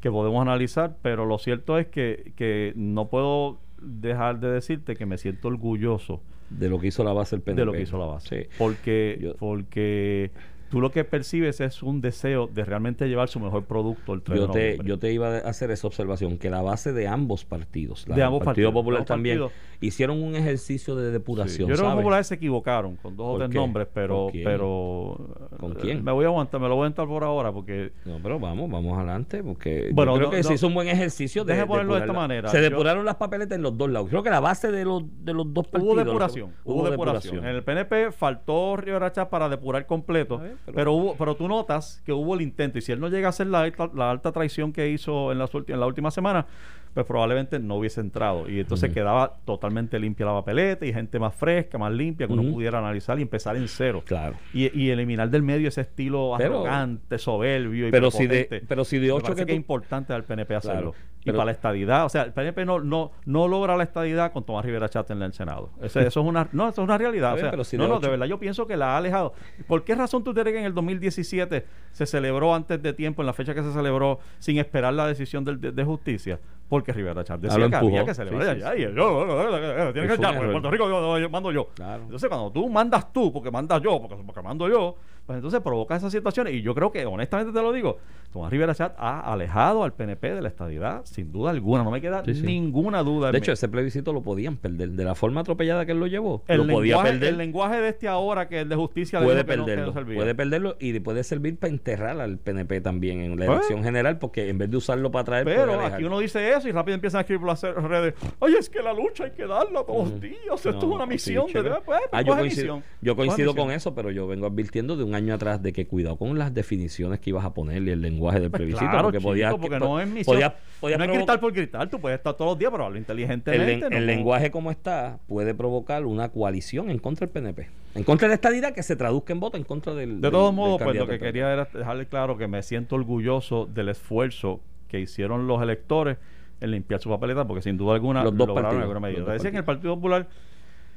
[0.00, 5.04] que podemos analizar, pero lo cierto es que, que no puedo dejar de decirte que
[5.06, 7.60] me siento orgulloso de lo que hizo la base del PNP.
[7.60, 8.44] de lo que hizo la base.
[8.44, 8.48] Sí.
[8.56, 10.30] Porque, Yo- porque
[10.70, 14.38] tú lo que percibes es un deseo de realmente llevar su mejor producto el 3
[14.38, 14.88] Yo de te, noviembre.
[14.88, 18.22] yo te iba a hacer esa observación, que la base de ambos partidos, la De
[18.22, 19.60] ambos Partido partidos, Popular ambos también, partidos.
[19.80, 21.68] hicieron un ejercicio de Sí, depuración.
[21.68, 23.58] Yo creo que los populares se equivocaron con dos o ¿Por tres qué?
[23.58, 24.44] nombres, pero, ¿Con quién?
[24.44, 25.28] pero
[25.58, 26.04] ¿Con eh, quién?
[26.04, 28.70] me voy a aguantar, me lo voy a aventar por ahora porque No, pero vamos,
[28.70, 30.42] vamos adelante, porque Bueno, yo creo no, que no.
[30.48, 32.48] se hizo un buen ejercicio de ponerlo de esta manera.
[32.50, 34.08] Se Yo- depuraron las papeletas en los dos lados.
[34.10, 35.94] Creo que la base de los, de los dos partidos.
[35.94, 37.38] Hubo depuración, hubo, depuración.
[37.38, 41.34] En el PNP faltó Rivera Chávez para depurar completo, A ver, pero, pero- hubo, pero
[41.36, 44.10] tú notas que hubo el intento y si él no llega a hacer la, la
[44.10, 46.46] alta traición que hizo en, ulti- en la última semana,
[46.94, 51.34] pues probablemente no hubiese entrado y entonces quedaba totalmente limpia la papeleta y gente más
[51.34, 54.02] fresca, más limpia que uno pudiera analizar y empezar en cero.
[54.04, 54.34] Claro.
[54.52, 58.84] Y, y eliminar del medio ese estilo Pero- arrogante, soberbio y Pero si de, pero
[58.84, 60.92] si de Me ocho parece que que es tú- importante al PNP hacerlo.
[60.92, 64.32] Claro, y para la estadidad, o sea, el PNP no, no, no logra la estadidad
[64.32, 65.70] con Tomás Rivera Chat en el Senado.
[65.82, 67.34] Eso es una, no, eso es una realidad.
[67.38, 69.34] O sea, pero si no, de no, de verdad yo pienso que la ha alejado.
[69.66, 73.26] ¿Por qué razón tú crees que en el 2017 se celebró antes de tiempo, en
[73.26, 76.38] la fecha que se celebró, sin esperar la decisión del- de, de justicia?
[76.68, 78.42] Porque Rivera Chat decía que había que celebrar.
[78.42, 78.78] Sí, sí, ya, sí.
[78.78, 80.52] y yo, yo, yo, yo, tiene que un porque error.
[80.52, 81.68] Puerto Rico yo, mando yo.
[81.78, 84.96] Entonces, cuando tú mandas tú, porque mandas yo, porque mando yo,
[85.28, 86.54] pues entonces provoca esas situaciones.
[86.54, 87.98] Y yo creo que, honestamente te lo digo,
[88.32, 91.84] Tomás Rivera Chat ha alejado al PNP de la estadidad, sin duda alguna.
[91.84, 92.42] No me queda Sí, sí.
[92.46, 93.26] ninguna duda.
[93.28, 93.38] De mí.
[93.38, 94.88] hecho, ese plebiscito lo podían perder.
[94.92, 97.28] De la forma atropellada que él lo llevó, el, lo podía lenguaje, perder.
[97.28, 100.16] el lenguaje de este ahora, que el de justicia, puede no- no perderlo, servía.
[100.16, 103.58] puede perderlo y puede servir para enterrar al PNP también en la Pues.
[103.58, 106.72] elección general, porque en vez de usarlo para traer, Pero aquí uno dice eso y
[106.72, 108.14] rápido empiezan a escribir las redes.
[108.38, 110.34] Oye, es que la lucha hay que darla todos los días.
[110.54, 111.46] Esto es No, una sí, misión.
[111.46, 111.74] de, chévere.
[111.84, 112.84] pues, Ah, yo coge coincido, misión.
[113.02, 116.16] yo coincido con eso, pero yo vengo advirtiendo de un año atrás de que cuidado
[116.16, 119.28] con las definiciones que ibas a ponerle el lenguaje del Pues plebiscito, claro, porque chico,
[119.30, 120.34] podía, porque no es misión.
[120.34, 122.96] podía, podía no es gritar por gritar, tú puedes estar todos los días, pero hablo
[122.96, 123.76] el, inteligentemente.
[123.80, 128.04] no el como- lenguaje como está puede provocar una coalición en contra del PNP, en
[128.04, 130.80] contra de la estadidad que se traduzca en voto en contra del De todos modos,
[130.82, 135.46] pues lo que quería era dejarle claro que me siento orgulloso del esfuerzo que hicieron
[135.46, 136.16] los electores
[136.60, 139.32] en limpiar su papeleta, porque sin duda alguna Los dos lograron partidos, alguna medida.
[139.32, 140.26] Decía que en el Partido Popular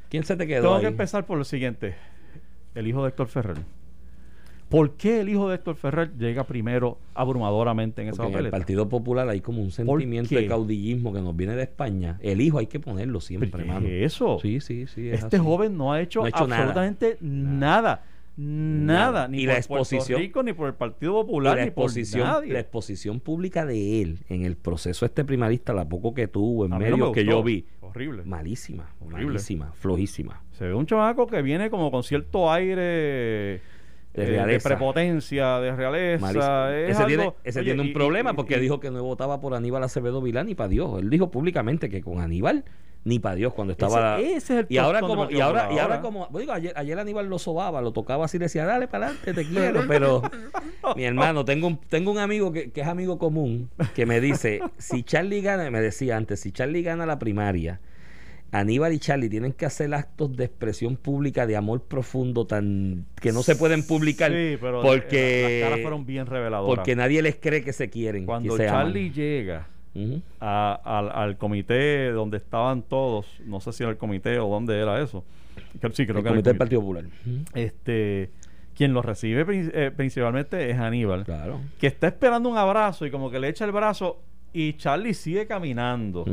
[0.09, 0.81] ¿Quién se te quedó tengo ahí?
[0.81, 1.95] que empezar por lo siguiente:
[2.75, 3.57] el hijo de Héctor Ferrer.
[4.71, 8.45] ¿Por qué el hijo de Héctor Ferrer llega primero abrumadoramente en esa Porque en el
[8.45, 8.57] papeleta?
[8.57, 12.17] Partido Popular hay como un sentimiento de caudillismo que nos viene de España.
[12.21, 13.87] El hijo hay que ponerlo siempre, ¿Pero qué hermano.
[13.87, 14.39] es eso?
[14.41, 15.09] Sí, sí, sí.
[15.09, 15.45] es Este así.
[15.45, 16.61] joven no ha hecho, No ha hecho nada.
[16.63, 18.05] absolutamente nada.
[18.37, 19.27] Nada, Nada.
[19.27, 21.91] ni Y por la exposición- Puerto Rico, ni por el Partido Popular, la ni por
[21.93, 22.53] nadie.
[22.53, 26.71] la exposición pública de él en el proceso este primarista, la poco que tuvo en
[26.77, 28.23] mí no que yo vi, Horrible.
[28.23, 29.25] malísima, Horrible.
[29.33, 30.41] malísima, flojísima.
[30.53, 33.59] Se ve un chamaco que viene como con cierto aire
[34.13, 36.75] eh, de, prepotencia, de realeza.
[36.77, 38.91] Es Ese, algo- tiene, ese Oye, tiene un y- problema y- porque y- dijo que
[38.91, 40.99] no votaba por Aníbal Acevedo Vilán ni para Dios.
[41.01, 42.65] Él dijo públicamente que con Aníbal
[43.03, 45.79] ni para Dios cuando estaba Ese- ese es el y ahora como y ahora y
[45.79, 49.07] ahora como digo, ayer, ayer Aníbal lo sobaba lo tocaba así le decía dale para
[49.07, 50.21] adelante te quiero pero
[50.95, 54.59] mi hermano tengo un tengo un amigo que, que es amigo común que me dice
[54.77, 57.79] si Charlie gana me decía antes si Charlie gana la primaria
[58.51, 63.31] Aníbal y Charlie tienen que hacer actos de expresión pública de amor profundo tan que
[63.31, 66.75] no se pueden publicar Sí, pero porque las caras fueron bien reveladoras.
[66.75, 68.67] porque nadie les cree que se quieren Cuando aman.
[68.67, 69.67] Charlie llega
[70.41, 74.77] a- al, al comité donde estaban todos, no sé si era el comité o dónde
[74.79, 75.23] era eso.
[75.93, 76.57] Sí, creo el que era el comité del.
[76.57, 77.05] Partido Popular.
[77.53, 78.31] Este,
[78.75, 81.23] quien lo recibe eh, principalmente es Aníbal.
[81.25, 84.21] claro que está esperando un abrazo y como que le echa el brazo
[84.53, 86.25] y Charlie sigue caminando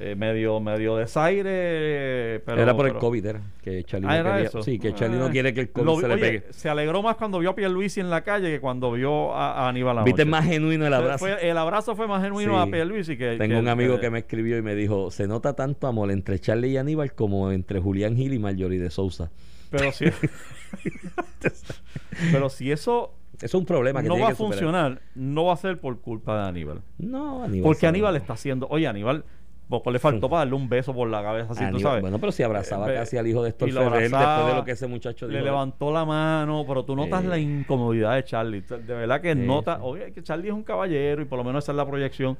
[0.00, 3.40] eh, medio medio desaire pero era por el COVID, era.
[3.62, 4.48] Que Charlie Ah, no era quería.
[4.48, 4.62] eso.
[4.62, 5.30] Sí, que Charlie no Ah.
[5.30, 6.52] quiere que el COVID vi- se le oye, pegue.
[6.52, 9.68] se alegró más cuando vio a Pierluisi en la calle que cuando vio a, a
[9.70, 10.04] Aníbal.
[10.04, 11.24] Viste más genuino el abrazo.
[11.24, 12.68] fue- el abrazo fue más genuino Sí.
[12.68, 15.54] a Pierluisi que Tengo que- un amigo que me escribió y me dijo: Se nota
[15.54, 19.30] tanto amor entre Charlie y Aníbal como entre Julián Gil y Marjorie de Sousa.
[19.70, 20.04] pero si
[22.32, 25.54] pero si eso Eso es un problema que no tiene va a funcionar no va
[25.54, 27.62] a ser por culpa de Aníbal No, Aníbal.
[27.64, 27.88] porque sabe.
[27.90, 29.24] Aníbal está haciendo oye Aníbal
[29.66, 32.30] poco le faltó para darle un beso por la cabeza así tú sabes Bueno, pero
[32.32, 35.26] si abrazaba Eh, casi al hijo de Héctor Ferrer después de lo que ese muchacho
[35.26, 35.44] le dijo.
[35.46, 37.28] levantó la mano, pero tú notas Eh.
[37.28, 38.60] la incomodidad de Charlie.
[38.60, 41.64] De verdad que Sí, nota, oye, que Charlie es un caballero y por lo menos
[41.64, 42.36] esa es la proyección.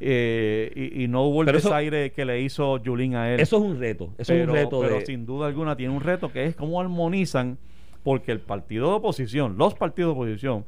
[0.00, 3.40] Eh, y, y no hubo el desaire que le hizo Julín a él.
[3.40, 4.10] Eso es un reto.
[4.18, 5.06] Eso es pero, un reto pero de.
[5.06, 7.58] sin duda alguna tiene un reto que es cómo armonizan,
[8.02, 10.64] porque el partido de oposición, los partidos de oposición,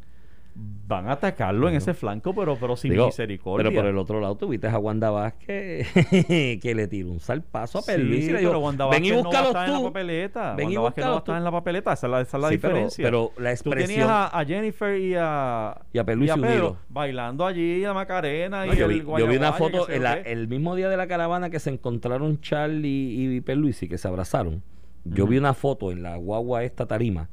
[0.53, 3.69] van a atacarlo en ese flanco, pero, pero sin Digo, misericordia.
[3.71, 5.87] Pero por el otro lado tuviste a Wanda Vázquez
[6.61, 9.11] que le tiró un salpazo a Sí, Pierluisi y le dijo, pero Wanda ven y
[9.13, 9.85] Vázquez no va a búscalos estar en la tú.
[9.85, 10.55] papeleta.
[10.57, 11.33] Ven y Wanda Vázquez no búscalos tú.
[11.39, 11.93] en la papeleta.
[11.93, 13.05] Esa es la, esa es la Sí, pero- diferencia.
[13.05, 16.77] pero la Tú tenías expresión- a, a Jennifer y a, Y a unidos.
[16.89, 20.33] bailando allí, a Macarena No, y yo, el vi, yo vi una foto la- qué.
[20.33, 24.63] el mismo día de la caravana que se encontraron Charlie y Perluisi que se abrazaron.
[25.05, 27.29] Yo vi una foto en la guagua esta tarima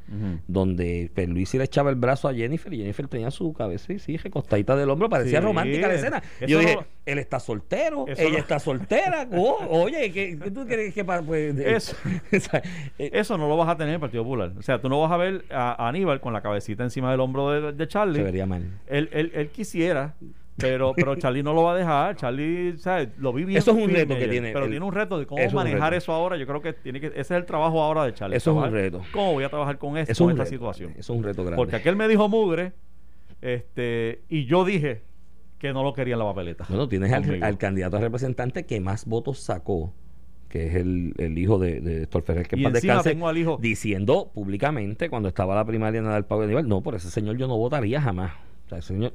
[0.48, 4.18] donde Perluisi le echaba el brazo a Jennifer y Jennifer tenía su cabeza y sí,
[4.18, 6.24] recostadita del hombro, parecía Sí, romántica la escena.
[6.48, 9.28] Yo dije, no- él está soltero, ella no- está soltera.
[9.38, 11.96] Oh, oye, ¿qué, tú crees que pues, Eso.
[12.98, 14.54] eh, Eso no lo vas a tener en el Partido Popular.
[14.58, 17.20] O sea, tú no vas a ver a, a Aníbal con la cabecita encima del
[17.20, 18.18] hombro de, de Charlie.
[18.20, 18.64] se vería mal.
[18.88, 20.16] Él, él, él quisiera,
[20.58, 22.16] pero, pero Charlie no lo va a dejar.
[22.16, 23.10] Charlie, ¿sabes?
[23.18, 23.58] Lo vi bien.
[23.58, 25.94] Eso es un reto que tiene Pero el- tiene un reto de cómo eso manejar
[25.94, 26.36] eso ahora.
[26.38, 28.38] Yo creo que tiene que ese es el trabajo ahora de Charlie.
[28.38, 29.02] Eso es un reto.
[29.14, 30.92] ¿Cómo voy a trabajar con, esto, Eso con es esta reto, situación?
[30.98, 31.58] Eso es un reto grande.
[31.58, 32.74] Porque aquel me dijo mugre,
[33.42, 35.02] este, y yo dije
[35.60, 36.66] que no lo quería en la papeleta.
[36.70, 39.94] Bueno, tienes al, al candidato a representante que más votos sacó,
[40.50, 43.58] que es el, el hijo de, de Héctor Ferrer, que Y descanse, tengo al hijo-
[43.60, 47.38] diciendo públicamente cuando estaba la primaria en el pago de nivel, no, por ese señor
[47.38, 48.34] yo no votaría jamás.
[48.66, 49.14] O sea, ese señor,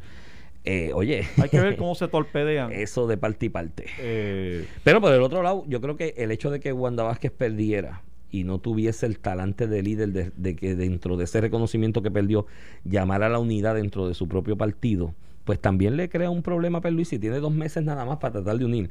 [0.64, 2.72] eh, oye, Hay que ver cómo se torpedean.
[2.72, 3.84] eso de parte y parte.
[3.98, 7.32] eh, Pero por el otro lado, yo creo que el hecho de que Wanda Vázquez
[7.32, 12.00] perdiera y no tuviese el talante de líder de, de que dentro de ese reconocimiento
[12.02, 12.46] que perdió,
[12.84, 16.78] llamara a la unidad dentro de su propio partido, pues también le crea un problema
[16.78, 17.18] a Perluisi.
[17.18, 18.90] Tiene dos meses nada más para tratar de unir.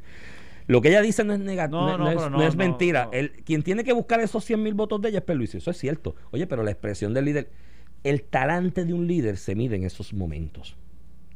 [0.68, 3.08] Lo que ella dice no es negativo, No, no, no, es, no mentira.
[3.12, 5.56] El, quien tiene que buscar esos 100 mil votos de ella es Perluisi.
[5.58, 6.14] Eso es cierto.
[6.30, 7.50] Oye, pero la expresión del líder,
[8.04, 10.76] el talante de un líder se mide en esos momentos.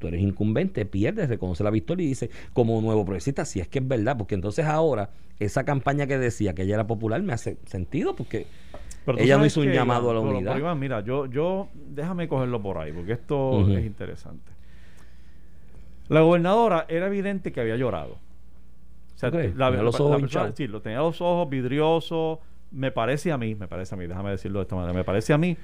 [0.06, 3.80] Tú eres incumbente, pierdes, reconoce la victoria y dice, como nuevo progresista, si es que
[3.80, 7.58] es verdad, porque entonces ahora esa campaña que decía que ella era popular me hace
[7.66, 8.46] sentido, porque
[9.18, 10.52] ella no hizo un llamado a la unidad.
[10.52, 14.52] pero, Iván, mira, yo, yo, déjame cogerlo por ahí, porque esto es interesante.
[16.08, 18.12] La gobernadora era evidente que había llorado.
[19.14, 22.38] O sea, la, Tenía los la ojos persona- sí, lo tenía los ojos vidriosos.
[22.70, 25.32] Me parece a mí, me parece a mí, déjame decirlo de esta manera, me parece
[25.32, 25.56] a mí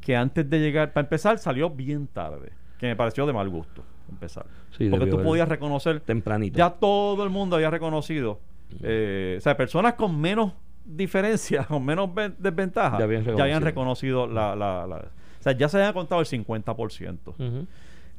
[0.00, 2.50] que antes de llegar, para empezar, salió bien tarde,
[2.82, 4.44] que me pareció de mal gusto empezar.
[4.76, 6.58] Sí, porque tú haber- podías reconocer Tempranito.
[6.58, 8.40] ya todo el mundo había reconocido.
[8.82, 10.52] eh, o sea, personas con menos
[10.84, 14.26] diferencia, con menos ven- desventaja, Ya habían ya habían reconocido.
[14.26, 17.18] la, la- la- O sea, ya se había contado el 50%.
[17.38, 17.66] Ujú.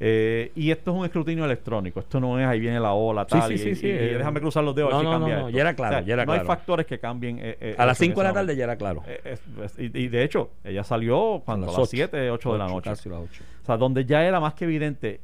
[0.00, 2.00] Eh, y esto es un escrutinio electrónico.
[2.00, 3.48] Esto no es ahí viene la ola, tal.
[3.48, 4.90] sí, y, sí, sí, y- y eh, déjame cruzar los dedos.
[4.90, 6.40] no, si no, no, no, ya era claro, O sea, ya era no claro.
[6.42, 7.38] hay factores que cambien.
[7.40, 9.02] eh, eh, A las eso en 5 de la tarde ya era claro.
[9.06, 11.86] Eh, es- es- y, y de hecho, ella salió cuando a las ocho.
[11.86, 12.90] 7, 8 de la noche.
[12.90, 13.44] Casi las 8.
[13.62, 15.20] O sea, donde ya era más que evidente.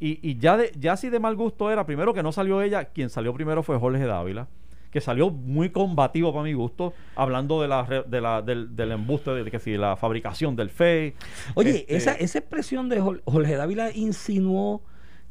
[0.00, 3.10] Y, ya, de, ya así de mal gusto era, primero que no salió ella, quien
[3.10, 4.48] salió primero fue Jorge Dávila,
[4.90, 9.30] que salió muy combativo para mi gusto, hablando de la, de la del, del embuste,
[9.32, 11.14] de que si la fabricación del FEI.
[11.54, 14.82] Oye, Este, esa, esa expresión de Jorge Dávila insinuó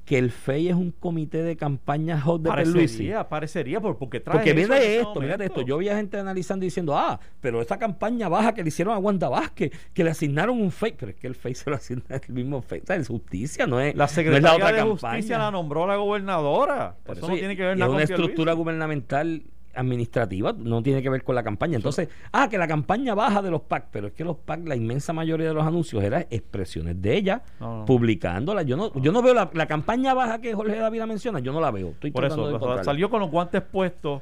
[0.08, 4.38] que el FEI es un comité de campaña hot de parecería, parecería, por- porque trae
[4.38, 5.44] Porque viene ese esto, momento.
[5.44, 5.62] esto.
[5.64, 8.94] Yo vi a gente analizando y diciendo, ah, pero esa campaña baja que le hicieron
[8.94, 11.76] a Wanda Vázquez, que le asignaron un fake, pero es que el fake se lo
[11.76, 12.84] asigna el mismo fake.
[12.84, 15.16] O sea, es justicia, no es La no es Secretaría la otra de campaña.
[15.16, 16.96] Justicia la nombró la gobernadora.
[17.04, 19.44] Por eso, eso no tiene que ver nada es con una estructura gubernamental
[19.78, 21.76] administrativa, no tiene que ver con la campaña.
[21.78, 24.76] Entonces, ah, que la campaña baja de los PAC, pero es que los PAC, la
[24.76, 27.86] inmensa mayoría de los anuncios eran expresiones de ella, No, no.
[27.86, 28.66] publicándolas.
[28.66, 31.62] Yo no, yo no veo la, la campaña baja que Jorge Dávila menciona, yo no
[31.62, 31.90] la veo.
[31.90, 34.22] Estoy Por eso, de salió con los guantes puestos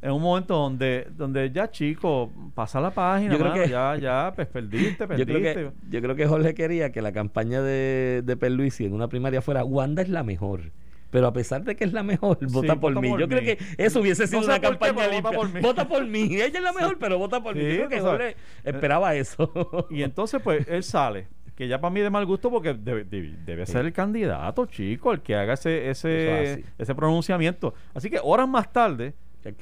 [0.00, 3.96] en un momento donde, donde ya chico, pasa la página, Yo creo mano, que- ya,
[3.96, 5.32] ya, pues perdiste, Yo perdiste.
[5.52, 9.06] creo, que, yo creo que Jorge quería que la campaña de, de Perluisi en una
[9.06, 10.72] primaria fuera Wanda es la mejor.
[11.12, 13.10] Pero a pesar de que es la mejor, vota por mí.
[13.10, 13.36] por yo mí.
[13.36, 15.38] creo que eso hubiese sido No sé una por qué, campaña pero vota limpia.
[15.38, 15.60] por mí.
[15.60, 16.22] Vota por mí.
[16.36, 17.60] Ella es la mejor, pero vota por mí.
[17.60, 18.00] Sí, Yo creo que.
[18.00, 19.52] Jorge esperaba eso.
[19.90, 21.28] Y entonces, pues, él sale.
[21.54, 25.12] Que ya para mí de mal gusto porque debe, debe- debe ser el candidato, chico,
[25.12, 27.74] el que haga ese, es ese, ese pronunciamiento.
[27.92, 29.12] Así que horas más tarde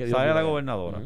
[0.08, 1.02] sale la gobernadora.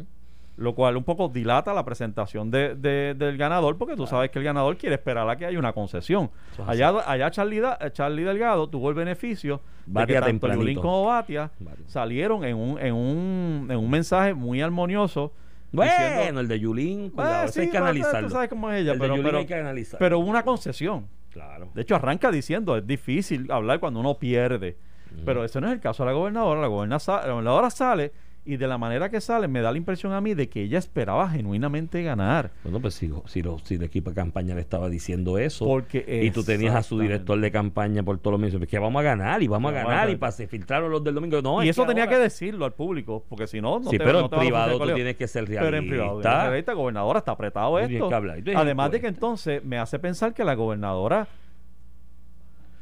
[0.57, 4.39] Lo cual un poco dilata la presentación de, de- del ganador, porque tú sabes que
[4.39, 6.31] el ganador quiere esperar a que haya una concesión.
[6.65, 10.53] Allá, allá Charlie, Da- Charlie Delgado tuvo el beneficio de Batia que tanto.
[10.53, 11.85] Yulín como Batia Batia.
[11.87, 15.33] salieron en un, en, un, en un mensaje muy armonioso.
[15.73, 18.27] Bueno, diciendo- el de Yulín, cuidado, Ah, ese sí, hay que analizarlo.
[18.29, 19.99] Tú sabes cómo es ella, El de pero, pero, hay que analizarlo.
[19.99, 21.07] pero hubo una concesión.
[21.31, 21.69] Claro.
[21.73, 24.77] De hecho, arranca diciendo, es difícil hablar cuando uno pierde.
[25.25, 26.59] Pero ese no es el caso de la gobernadora.
[26.61, 28.11] La gobernadora, la gobernadora sale
[28.47, 30.77] y de la manera que sale me da la impresión a mí de que ella
[30.77, 32.51] esperaba genuinamente ganar.
[32.63, 36.21] Bueno, pues si, si, lo- si el equipo de campaña le estaba diciendo eso Porque
[36.23, 38.99] y tú tenías a su director de campaña por todos los medios, pues que vamos
[38.99, 41.41] a ganar y vamos a ganar y para se filtraron los del domingo.
[41.41, 43.97] No, y es eso tenía ahora- que decirlo al público, porque si no, no Sí,
[43.97, 46.47] te- pero no en te privado tú tienes que ser Pero en privado, realista.
[46.49, 48.09] realista, gobernadora, está apretado esto.
[48.09, 49.25] que hablar, Además de que encuesta.
[49.25, 51.27] entonces me hace pensar que la gobernadora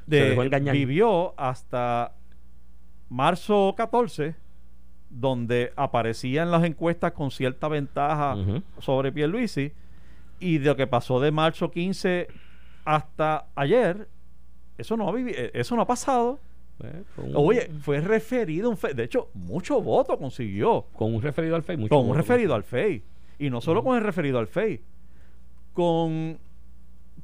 [0.07, 0.75] de- Se dejó engañar.
[0.75, 2.11] vivió hasta
[3.09, 4.35] marzo 14,
[5.19, 8.61] donde aparecían las encuestas con cierta ventaja Ujú.
[8.79, 9.71] sobre Pierluisi,
[10.39, 12.27] y de lo que pasó de marzo 15
[12.85, 14.07] hasta ayer,
[14.77, 16.39] eso no ha, eh, eso no ha pasado.
[16.83, 21.55] Eh, un- Oye, fue referido, un fe- de hecho, mucho voto consiguió con un referido
[21.55, 21.87] al FEI.
[21.87, 23.03] con un referido al FEI.
[23.39, 24.81] Y no solo con el referido al FEI,
[25.73, 26.37] con,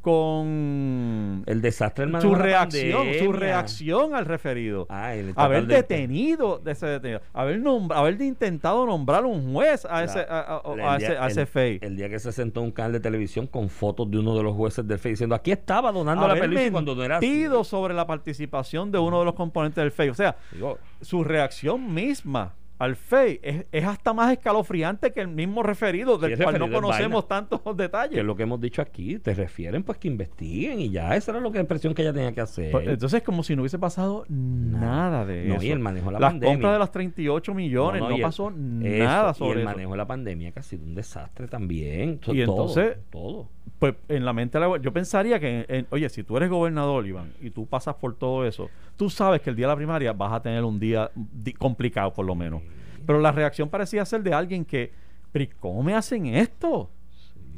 [0.02, 4.88] con El desastre del manejo su la reacción, su reacción al referido.
[4.90, 10.20] Ah, haber detenido de ese detenido, haber, nombr- haber intentado nombrar un juez a ese,
[10.20, 11.80] a, a- El a día- ese, a ese el- FEI.
[11.82, 14.44] El día que se sentó en un canal de televisión con fotos de uno de
[14.44, 17.48] los jueces del FEI diciendo aquí estaba donando la haber Pierluisi cuando no era así.
[17.64, 20.10] sobre la participación de uno de los componentes del FEI.
[20.10, 25.28] O sea, Digo, su reacción misma al FEI es, es hasta más escalofriante que el
[25.28, 28.14] mismo referido, del Sí, cual no referido conocemos tantos detalles.
[28.16, 31.32] que es lo que hemos dicho aquí, te refieren pues que investiguen y ya, esa
[31.32, 32.72] era lo que la impresión que ella tenía que hacer.
[32.72, 35.64] Pues, Entonces, como si no hubiese pasado nada de No, eso.
[35.66, 36.54] y el manejo de la Las pandemia.
[36.56, 39.70] compras de las 38 millones, no, pasó eso, nada sobre y el eso.
[39.76, 42.20] manejo de la pandemia que ha sido un desastre también.
[42.20, 43.50] To- Y todo, entonces- todo.
[43.78, 47.06] Pues en la mente, de la- yo pensaría que, en- oye, si tú eres gobernador,
[47.08, 50.12] Iván, y tú pasas por todo eso, tú sabes que el día de la primaria
[50.12, 51.10] vas a tener un día
[51.58, 52.62] complicado, por lo menos.
[53.10, 54.92] Pero la reacción parecía ser de alguien que,
[55.32, 56.92] pero ¿y ¿cómo me hacen esto?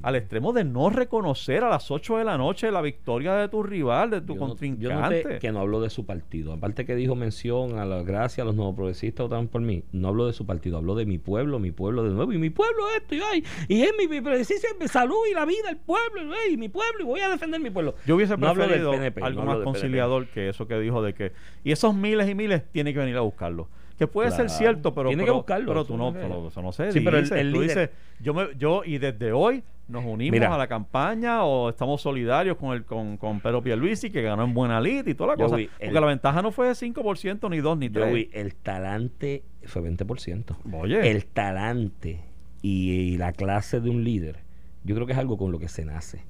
[0.01, 3.61] Al extremo de no reconocer a las 8 de la noche la victoria de tu
[3.61, 5.39] rival, de tu Yo no- contrincante.
[5.39, 6.53] que no habló de su partido.
[6.53, 9.83] Aparte que dijo mención a la gracia a los nuevos progresistas votaron por mí.
[9.91, 12.31] No habló de su partido, habló de mi pueblo, mi pueblo de nuevo.
[12.31, 15.69] Y mi pueblo esto, y, ay, y es mi, mi mi salud y la vida,
[15.69, 17.95] el pueblo, y mi pueblo, y voy a defender mi pueblo.
[18.07, 19.65] Yo hubiese No preferido PNP, algo no más PNP.
[19.65, 21.33] conciliador que eso que dijo de que
[21.65, 23.67] y esos miles y miles tienen que venir a buscarlo.
[24.01, 26.71] Que puede ser cierto, pero, Tiene que pero, buscarlo, pero tú no pero eso no
[26.71, 26.91] sé.
[26.91, 27.89] Sí, pero el- el tú líder- dices,
[28.19, 30.55] yo, me, yo y desde hoy nos unimos Mira.
[30.55, 34.55] a la campaña o estamos solidarios con el con, con Pedro Pierluisi que ganó en
[34.55, 35.57] buena lid y toda la Yo cosa.
[35.57, 38.07] vi Porque el- la ventaja no fue de 5%, ni 2, ni 3.
[38.07, 40.55] Yo vi el talante, fue 20%.
[40.73, 41.11] Oye.
[41.11, 42.21] El talante
[42.63, 44.37] y, y la clase de un líder,
[44.83, 46.23] yo creo que es algo con lo que se nace.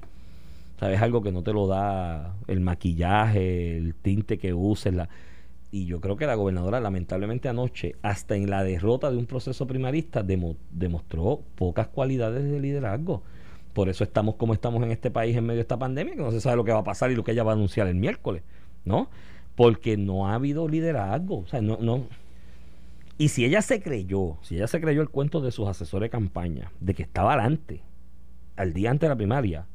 [0.78, 0.96] ¿Sabes?
[0.96, 4.92] Es algo que no te lo da el maquillaje, el tinte que uses.
[4.92, 5.08] La...
[5.72, 9.66] Y yo creo que la gobernadora, lamentablemente anoche, hasta en la derrota de un proceso
[9.66, 13.22] primarista, demo- demostró pocas cualidades de liderazgo.
[13.72, 16.30] Por eso estamos como estamos en este país en medio de esta pandemia, que no
[16.30, 17.94] se sabe lo que va a pasar y lo que ella va a anunciar el
[17.94, 18.42] miércoles,
[18.84, 19.08] ¿no?
[19.56, 21.38] Porque no ha habido liderazgo.
[21.38, 22.06] O sea, no, no,
[23.16, 26.10] y si ella se creyó, si ella se creyó el cuento de sus asesores de
[26.10, 27.80] campaña, de que estaba adelante,
[28.56, 29.66] al día antes de la primaria,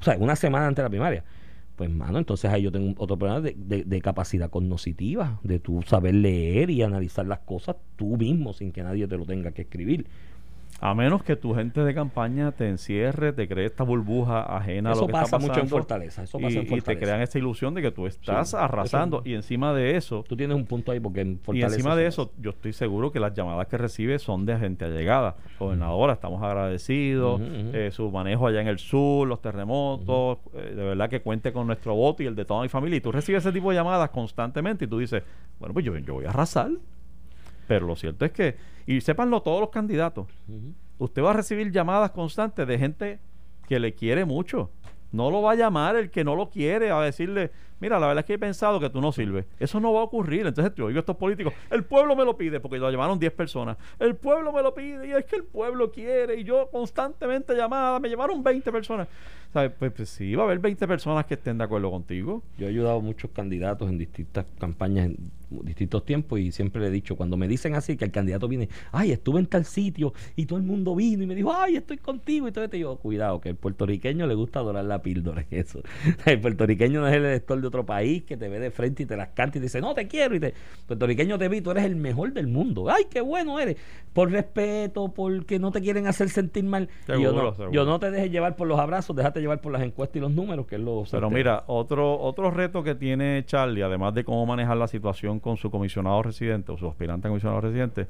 [0.00, 1.24] o sea, una semana antes de la primaria,
[1.80, 5.80] pues, mano, entonces ahí yo tengo otro problema de, de- de capacidad cognoscitiva, de tú
[5.80, 9.62] saber leer y analizar las cosas tú mismo sin que nadie te lo tenga que
[9.62, 10.06] escribir.
[10.82, 14.94] A menos que tu gente de campaña te encierre, te cree esta burbuja ajena a
[14.94, 17.00] lo que pasa está mucho en pasando Fortaleza, eso pasa y, en y te Fortaleza.
[17.04, 19.18] crean esta ilusión de que tú estás Sí, arrasando.
[19.18, 21.96] eso- y encima de eso Tú tienes un punto ahí porque en y Fortaleza encima
[21.96, 25.36] de eso yo estoy seguro que las llamadas que recibe son de gente allegada.
[25.58, 31.10] Gobernadora estamos agradecidos eh, su manejo allá en el sur los terremotos eh, de verdad
[31.10, 32.96] que cuente con nuestro voto y el de toda mi familia.
[32.96, 35.22] Y tú recibes ese tipo de llamadas constantemente y tú dices
[35.58, 36.70] bueno pues yo, yo voy a arrasar
[37.70, 40.26] pero lo cierto es que y sépanlo todos los candidatos
[40.98, 43.20] usted va a recibir llamadas constantes de gente
[43.68, 44.72] que le quiere mucho.
[45.12, 48.20] No lo va a llamar el que no lo quiere a decirle, mira, la verdad
[48.20, 49.46] es que he pensado que tú no sirves.
[49.58, 50.46] Eso no va a ocurrir.
[50.46, 53.32] Entonces yo oigo a estos políticos, el pueblo me lo pide, porque lo llamaron 10
[53.32, 53.76] personas.
[53.98, 57.98] El pueblo me lo pide y es que el pueblo quiere y yo constantemente llamada,
[57.98, 59.08] me llamaron 20 personas.
[59.52, 59.72] ¿Sabes?
[59.78, 62.42] Pues, pues sí, va a haber 20 personas que estén de acuerdo contigo.
[62.56, 65.16] Yo he ayudado a muchos candidatos en distintas campañas en
[65.64, 68.68] distintos tiempos y siempre le he dicho, cuando me dicen así, que el candidato viene,
[68.92, 71.98] ay, estuve en tal sitio y todo el mundo vino y me dijo, ay, estoy
[71.98, 75.82] contigo y todo esto, y cuidado, que el puertorriqueño le gusta adorar la píldora, eso.
[76.24, 79.06] El puertorriqueño no es el elector de otro país que te ve de frente y
[79.06, 80.54] te las canta y te dice, no, te quiero y te...
[80.86, 83.76] puertorriqueño te vi, tú eres el mejor del mundo, ay, qué bueno eres,
[84.12, 86.88] por respeto, porque no te quieren hacer sentir mal.
[87.08, 87.72] Yo, no, seguro.
[87.72, 90.30] yo no te dejes llevar por los abrazos, déjate llevar por las encuestas y los
[90.30, 91.04] números, que es lo...
[91.10, 95.56] Pero mira, otro, otro reto que tiene Charlie, además de cómo manejar la situación con
[95.56, 98.06] su comisionado residente o su aspirante a comisionado residente,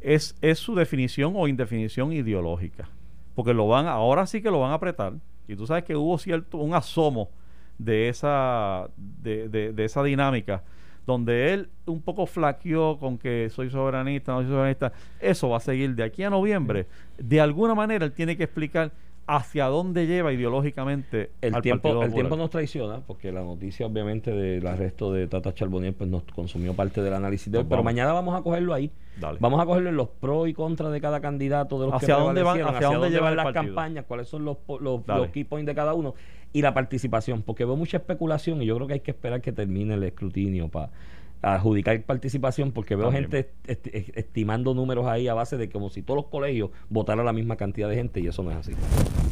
[0.00, 2.88] es, es su definición o indefinición ideológica.
[3.34, 5.14] Porque lo van, ahora sí que lo van a apretar.
[5.48, 7.30] Y tú sabes que hubo cierto, un asomo
[7.78, 10.62] de esa, de, de- de esa dinámica,
[11.06, 14.92] donde él un poco flaqueó con que soy soberanista, no soy soberanista.
[15.20, 16.86] Eso va a seguir de aquí a noviembre.
[17.18, 18.92] De alguna manera él tiene que explicar
[19.26, 23.86] hacia dónde lleva ideológicamente El al tiempo, Partido el tiempo nos traiciona, porque la noticia
[23.86, 27.82] obviamente del arresto de Tata Charbonnier pues nos consumió parte del análisis de hoy, pero
[27.84, 28.90] mañana vamos a cogerlo ahí.
[29.20, 29.38] Dale.
[29.40, 32.20] Vamos a cogerlo en los pros y contras de cada candidato, de los ¿Hacia que
[32.20, 33.64] dónde van- prevalecieron, hacia dónde lleva van el las partido?
[33.74, 36.14] campañas, cuáles son los, los key points de cada uno
[36.52, 39.52] y la participación, porque veo mucha especulación y yo creo que hay que esperar que
[39.52, 40.90] termine el escrutinio para
[41.42, 43.24] adjudicar participación, porque veo También.
[43.30, 47.24] gente est- est- estimando números ahí a base de como si todos los colegios votaran
[47.26, 48.72] la misma cantidad de gente y eso no es así.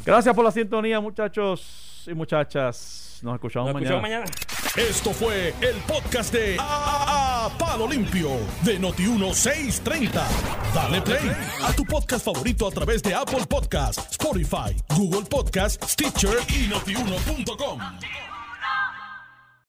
[0.04, 3.20] Gracias por la sintonía, muchachos y muchachas.
[3.22, 3.96] Nos escuchamos, Nos mañana.
[3.96, 4.88] escuchamos mañana.
[4.90, 8.30] Esto fue el podcast de A, A Palo Limpio
[8.64, 10.22] de Noti1630.
[10.74, 11.30] Dale play
[11.62, 17.78] a tu podcast favorito a través de Apple Podcasts, Spotify, Google Podcasts, Stitcher y notiuno.com.